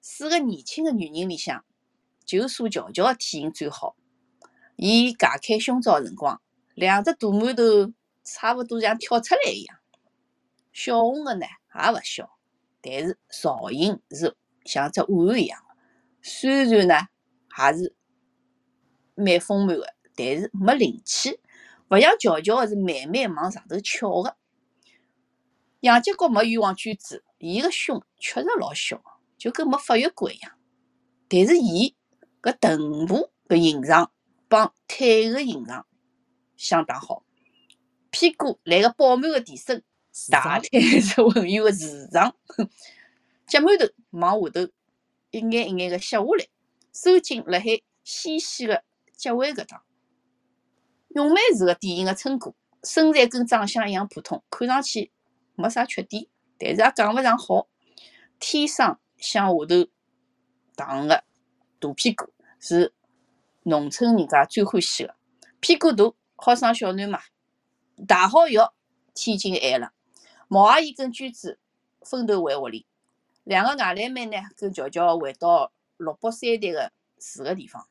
[0.00, 1.64] 四个年轻个女人里向
[2.24, 3.96] 就数乔乔个体型最好。
[4.76, 6.40] 伊解开胸罩辰光，
[6.74, 7.92] 两只大馒头
[8.22, 9.78] 差勿多像跳出来一样。
[10.72, 12.38] 小红个呢也勿小，
[12.82, 15.62] 但是造型是像只碗一样。
[16.22, 17.08] 虽然呢
[17.58, 17.94] 也是
[19.14, 21.38] 蛮丰满个，但是没灵气，
[21.90, 24.36] 勿像乔乔个是慢慢往上头翘个。
[25.80, 29.00] 杨建国没冤枉娟子，伊个胸确实老小，
[29.38, 30.52] 就跟没发育过一样。
[31.28, 31.94] 但是伊
[32.42, 34.10] 搿臀部搿形状
[34.48, 35.86] 帮腿个形状
[36.56, 37.24] 相当好，
[38.10, 39.82] 屁股来个饱满个提升。
[40.30, 42.34] 大腿是浑圆个竖长，
[43.46, 44.72] 脚馒头往下头
[45.30, 46.48] 一眼一眼个斜下来，
[46.92, 48.82] 收紧辣海纤细个
[49.16, 49.84] 脚腕搿搭。
[51.16, 55.10] 咏梅是个典型个村姑，身材跟长相一样普通，看上去
[55.54, 56.26] 没啥缺点，
[56.58, 57.68] 但是也讲勿上好。
[58.38, 59.66] 天生向下头
[60.76, 61.24] 荡个
[61.80, 62.92] 大屁股是
[63.62, 65.14] 农村人家最欢喜个，
[65.58, 67.18] 屁股大好生小囡嘛，
[68.06, 68.58] 大好浴
[69.14, 69.92] 天津晚了。
[70.48, 71.58] 毛阿姨跟娟子
[72.02, 72.86] 分头回屋里，
[73.42, 77.88] 两个外来妹呢跟乔乔回到六百三台个住个地方。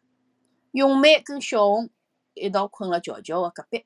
[0.73, 1.89] 咏梅跟小红
[2.35, 3.85] 一道困辣乔乔个隔壁。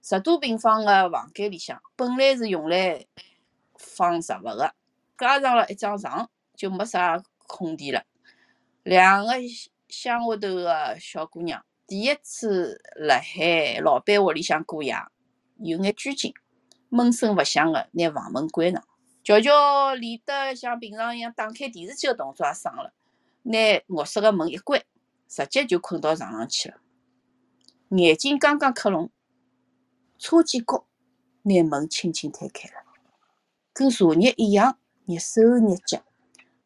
[0.00, 3.06] 十多平方个房间里向，本来是用来
[3.76, 4.72] 放杂物个，
[5.18, 8.04] 加上了一张床，就没啥空地了。
[8.84, 9.32] 两个
[9.88, 14.94] 乡下头个小姑娘第一次辣海老板屋里向过夜，
[15.56, 16.32] 有眼拘谨。
[16.90, 18.82] 闷声勿响个拿房门关上，
[19.22, 22.94] 乔乔练得像平常一样打开电视机个动作也省了，
[23.42, 24.82] 拿卧室个门一关，
[25.28, 26.76] 直接就困到床上去了。
[27.90, 29.10] 眼睛刚刚合拢，
[30.18, 30.86] 车建国
[31.42, 32.84] 拿门轻轻推开了，
[33.72, 36.04] 跟昨日一样，蹑手蹑脚，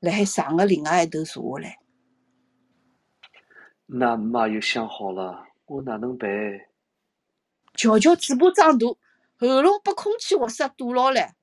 [0.00, 1.78] 辣海床个另外一头坐下来。
[3.86, 6.28] 那妈又想好了，我哪能办？
[7.74, 8.86] 乔乔嘴巴张大。
[9.38, 11.34] 喉咙被空气活塞堵牢了，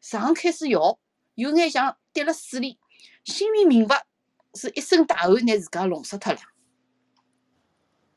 [0.00, 0.98] 床开始摇，
[1.34, 2.78] 有眼像跌了水里，
[3.24, 4.06] 心里明白
[4.54, 6.40] 是一身大汗拿自家弄死脱了。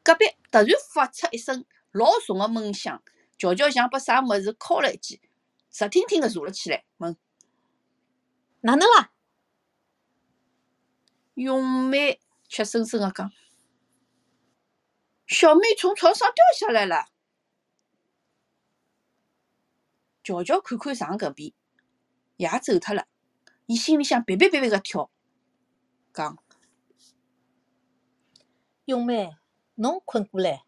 [0.06, 3.02] 隔壁突然发出一声老重的闷响，
[3.40, 5.20] 乔乔像被啥物事敲了一记，
[5.72, 7.18] 直挺挺的坐了起来，问
[8.62, 9.12] ：“哪能啦？”
[11.34, 13.32] 咏梅怯生生的讲
[15.26, 17.08] ：“小妹从床上掉下来了。”
[20.24, 21.52] 乔乔看看床搿边，
[22.38, 23.08] 也走脱了。
[23.66, 25.10] 伊心里向别别别别个跳，
[26.14, 26.38] 讲
[28.86, 29.36] ：“咏梅，
[29.76, 30.64] 侬困过来，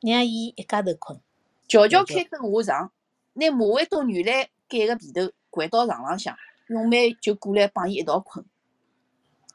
[0.00, 1.20] 让伊一家头困。”
[1.68, 2.92] 乔乔开灯下床，
[3.34, 6.36] 拿马卫东原来盖个被头掼到床浪向，
[6.68, 8.44] 咏梅就过来帮伊一道困。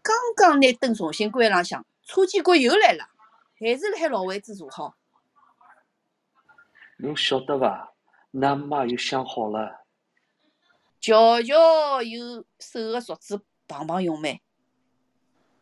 [0.01, 3.09] 刚刚拿灯重新关浪向，车建国又来了，
[3.59, 4.95] 还是辣海老位置坐好。
[6.97, 7.93] 侬晓得伐？
[8.31, 9.85] 那妈又想好了，
[10.99, 14.41] 乔乔又手个镯子碰碰咏梅。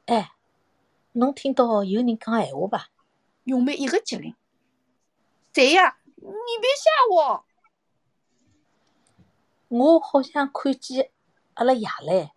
[0.06, 0.32] 哎，
[1.12, 2.90] 侬听到有人讲闲话伐？
[3.50, 4.36] 咏梅一个激灵。
[5.52, 5.97] 谁呀？
[6.16, 6.22] 你
[6.62, 7.45] 别吓我！
[9.70, 11.10] 我好像看见
[11.56, 12.30] 阿拉爷唻，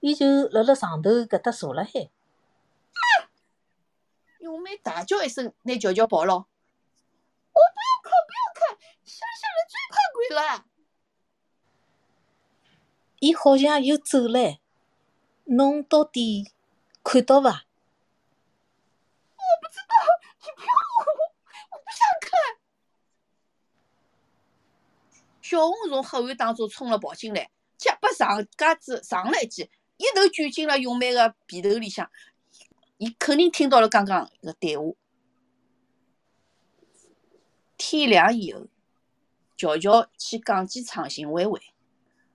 [0.00, 2.10] 伊就辣辣床头搿搭坐辣海。
[4.40, 6.36] 咏梅大叫一声，拿乔乔抱牢。
[6.36, 6.42] 我
[7.54, 8.76] 不要看，不要看！
[9.06, 10.66] 乡下人最怕鬼了。
[13.20, 14.58] 伊好像又走了，
[15.44, 16.52] 侬到底
[17.02, 17.64] 看到伐？
[19.38, 19.94] 我不知道，
[20.40, 21.04] 你骗我，
[21.70, 22.30] 我不想看。
[25.48, 32.10] 小红从黑暗当中冲了跑进来，脚把上架子上了一记，一头卷进了咏梅个被头里向，
[32.98, 34.92] 伊肯定听到了刚刚个对话。
[37.78, 38.66] 天亮以后，
[39.56, 41.60] 乔乔去讲机厂寻微微，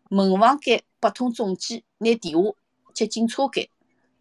[0.07, 2.53] 门房间拨通总机，拿电话
[2.93, 3.69] 接进车间。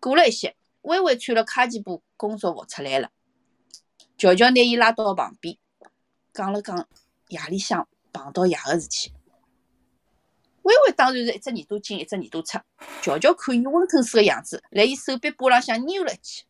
[0.00, 3.12] 过了一歇，微微穿了卡其布工作服出来了。
[4.18, 5.56] 乔乔拿伊拉到旁边，
[6.32, 6.88] 讲了讲
[7.28, 9.12] 夜里向碰到爷个事体。
[10.62, 12.58] 微微当然是一只耳朵进一只耳朵出。
[13.02, 16.44] 瞧瞧看伊温吞水个样子，辣伊手臂把浪向扭了一记。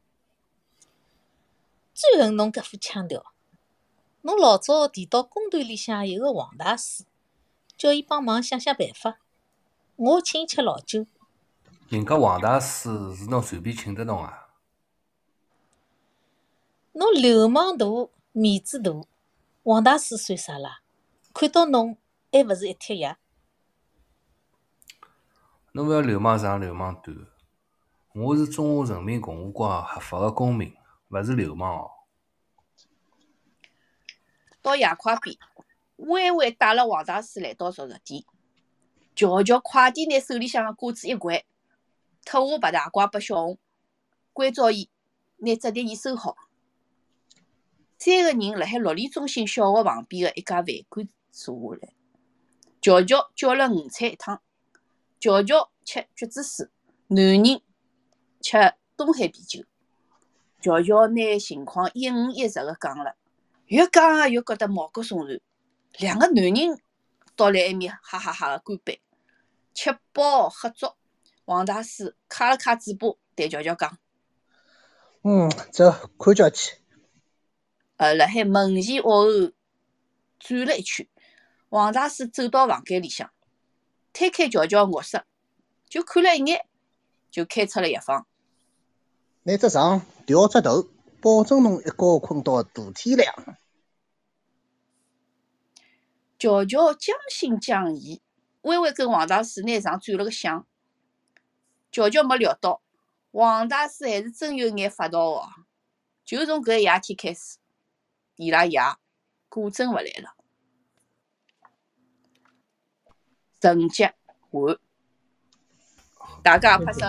[1.95, 3.33] 最恨侬搿副腔调。
[4.23, 7.05] 侬老早提到工团里向有个王大师，
[7.77, 9.19] 叫伊帮忙想想办法。
[9.97, 11.07] 我请伊吃老酒。
[11.89, 14.49] 人家王大师是侬随便请得侬啊？
[16.93, 17.87] 侬流氓大，
[18.33, 18.91] 面子大，
[19.63, 20.80] 王大师算啥啦？
[21.33, 21.97] 看到侬
[22.33, 23.19] 还勿是一贴呀？
[25.73, 27.17] 侬勿要流氓长流氓短，
[28.15, 30.75] 我是中华人民共和国合法个公民，
[31.09, 31.91] 勿是流氓哦。
[34.61, 35.37] 到夜快边，
[35.97, 38.25] 微微带了王大师来到熟食店，
[39.15, 41.45] 乔乔快点拿手里向个瓜子一掼，
[42.25, 43.59] 特下白大褂拨小红，
[44.33, 44.91] 关照伊
[45.39, 46.37] 拿折叠椅收好。
[47.97, 51.93] 三个人辣海六里中心小学旁边个一家饭馆坐下来。
[52.81, 54.41] 乔乔叫了五菜一汤，
[55.19, 56.69] 乔乔吃橘子水，
[57.09, 57.63] 男人
[58.41, 59.65] 吃东海啤酒。
[60.61, 63.17] 乔乔拿情况一五一十个讲了。
[63.67, 65.41] 越讲越觉得毛骨悚然，
[65.99, 66.81] 两个男人
[67.37, 69.01] 倒辣埃面哈哈哈个干杯，
[69.75, 70.89] 吃饱喝足。
[71.45, 73.99] 王大师卡了卡嘴巴，对乔乔讲
[75.23, 76.79] ：“嗯，走，看叫去。”
[77.97, 79.27] 呃，辣海门前屋后
[80.39, 81.07] 转了一圈，
[81.71, 83.31] 王大师走到房间里向，
[84.13, 85.25] 推开乔乔卧室，
[85.89, 86.67] 就看了一眼，
[87.31, 88.27] 就开出了药方。
[89.45, 90.89] 拿只床调只头，
[91.23, 93.33] 保证侬一觉困到大天亮。
[96.41, 98.21] 乔乔将信将疑，
[98.63, 100.67] 微微跟王大师拿床转了个向。
[101.93, 102.83] 乔乔没料到，
[103.31, 105.49] 王大师还是真有眼法道哦。
[106.25, 107.59] 就从搿一夜天开始，
[108.35, 108.81] 伊拉爷
[109.49, 110.35] 果真勿来了。
[113.61, 114.13] 增加
[114.51, 114.77] 完。
[116.43, 117.01] 大家拍手！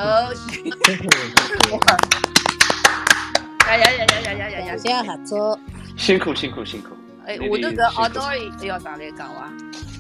[3.68, 4.78] 呀呀呀呀呀呀呀呀！
[4.78, 5.58] 谢合作，
[5.98, 6.90] 辛苦辛苦辛苦。
[7.26, 9.50] 哎，我都跟阿多也要上来讲哇，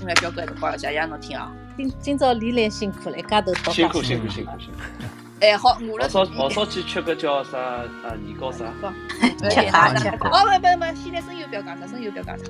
[0.02, 1.50] 因为表哥的话谢谢侬听啊。
[1.78, 4.80] 今今朝李兰辛苦了，一家头辛苦辛苦辛苦辛苦。
[5.40, 6.10] 哎，好，我了。
[6.10, 7.86] 少我早去吃个叫啥啊？
[8.26, 8.66] 年糕啥？
[9.50, 9.88] 吃啥？
[10.20, 12.44] 哦不不不，现在真有表讲啥，真有表讲啥。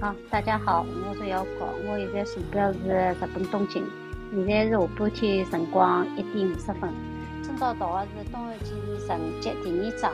[0.00, 3.82] 好，大家好，我是姚果，我现在坐标是日本东京，
[4.32, 6.90] 现在是下半天辰光一点五十分。
[7.42, 10.12] 今朝读的是《东汉纪事成集》第二章。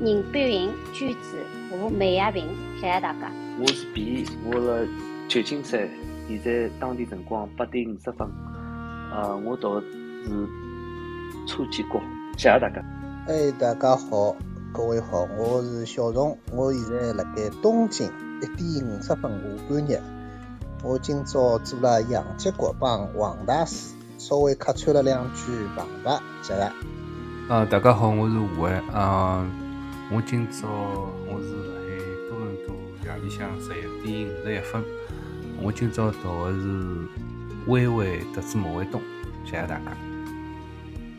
[0.00, 1.38] 宁碧云、娟子
[1.70, 2.46] 和梅亚平，
[2.76, 3.32] 谢谢大家。
[3.58, 4.86] 我是 B，我辣
[5.26, 5.88] 旧金山，
[6.28, 8.28] 现在当地辰光八点五十分。
[9.10, 10.48] 呃，我读的是
[11.48, 12.00] 初级国，
[12.36, 12.84] 谢谢大家。
[13.26, 14.36] 哎，大家好，
[14.72, 18.08] 各位好，我是小虫，我现在辣盖东京，
[18.40, 20.00] 一点五十分下半日。
[20.84, 26.60] 我今朝做了杨吉国帮王大师，稍微客串了两句旁白，谢谢。
[27.52, 29.44] 啊，大家好，我是吴伟，啊。
[30.12, 30.68] 我今朝
[31.26, 31.98] 我是辣海
[32.30, 32.74] 多伦多
[33.04, 34.84] 夜里向十一点五十一分。
[35.60, 37.08] 我今朝读的是
[37.66, 39.02] 微微得知莫卫东，
[39.44, 39.96] 谢谢大家。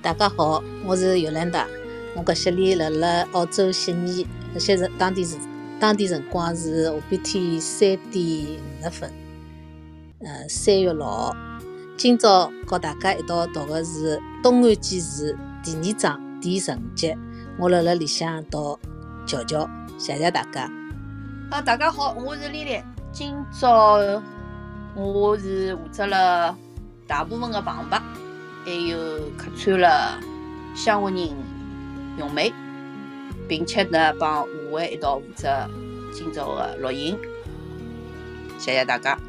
[0.01, 1.67] 大家好，我是尤兰达。
[2.15, 5.37] 我搿些年辣辣澳洲悉尼，搿些是当地是
[5.79, 9.13] 当地辰光是下半天三点五十分。
[10.19, 11.33] 呃，三月六号，
[11.95, 15.33] 今朝和大家一道读的是《东汉纪事》
[15.81, 17.15] 第二章第十五集。
[17.57, 18.77] 我辣辣里向读
[19.25, 20.69] 乔乔，谢谢大家。
[21.49, 22.81] 啊，大家好，我是丽丽。
[23.13, 23.97] 今朝
[24.93, 26.57] 我是负责了
[27.07, 28.01] 大部分的旁白，
[28.65, 28.97] 还有
[29.37, 30.19] 客串了
[30.75, 31.29] 乡下人
[32.17, 32.53] 咏梅，
[33.49, 35.67] 并且呢帮吴伟一道负责
[36.13, 37.17] 今朝的录音。
[38.59, 39.28] 谢谢大家。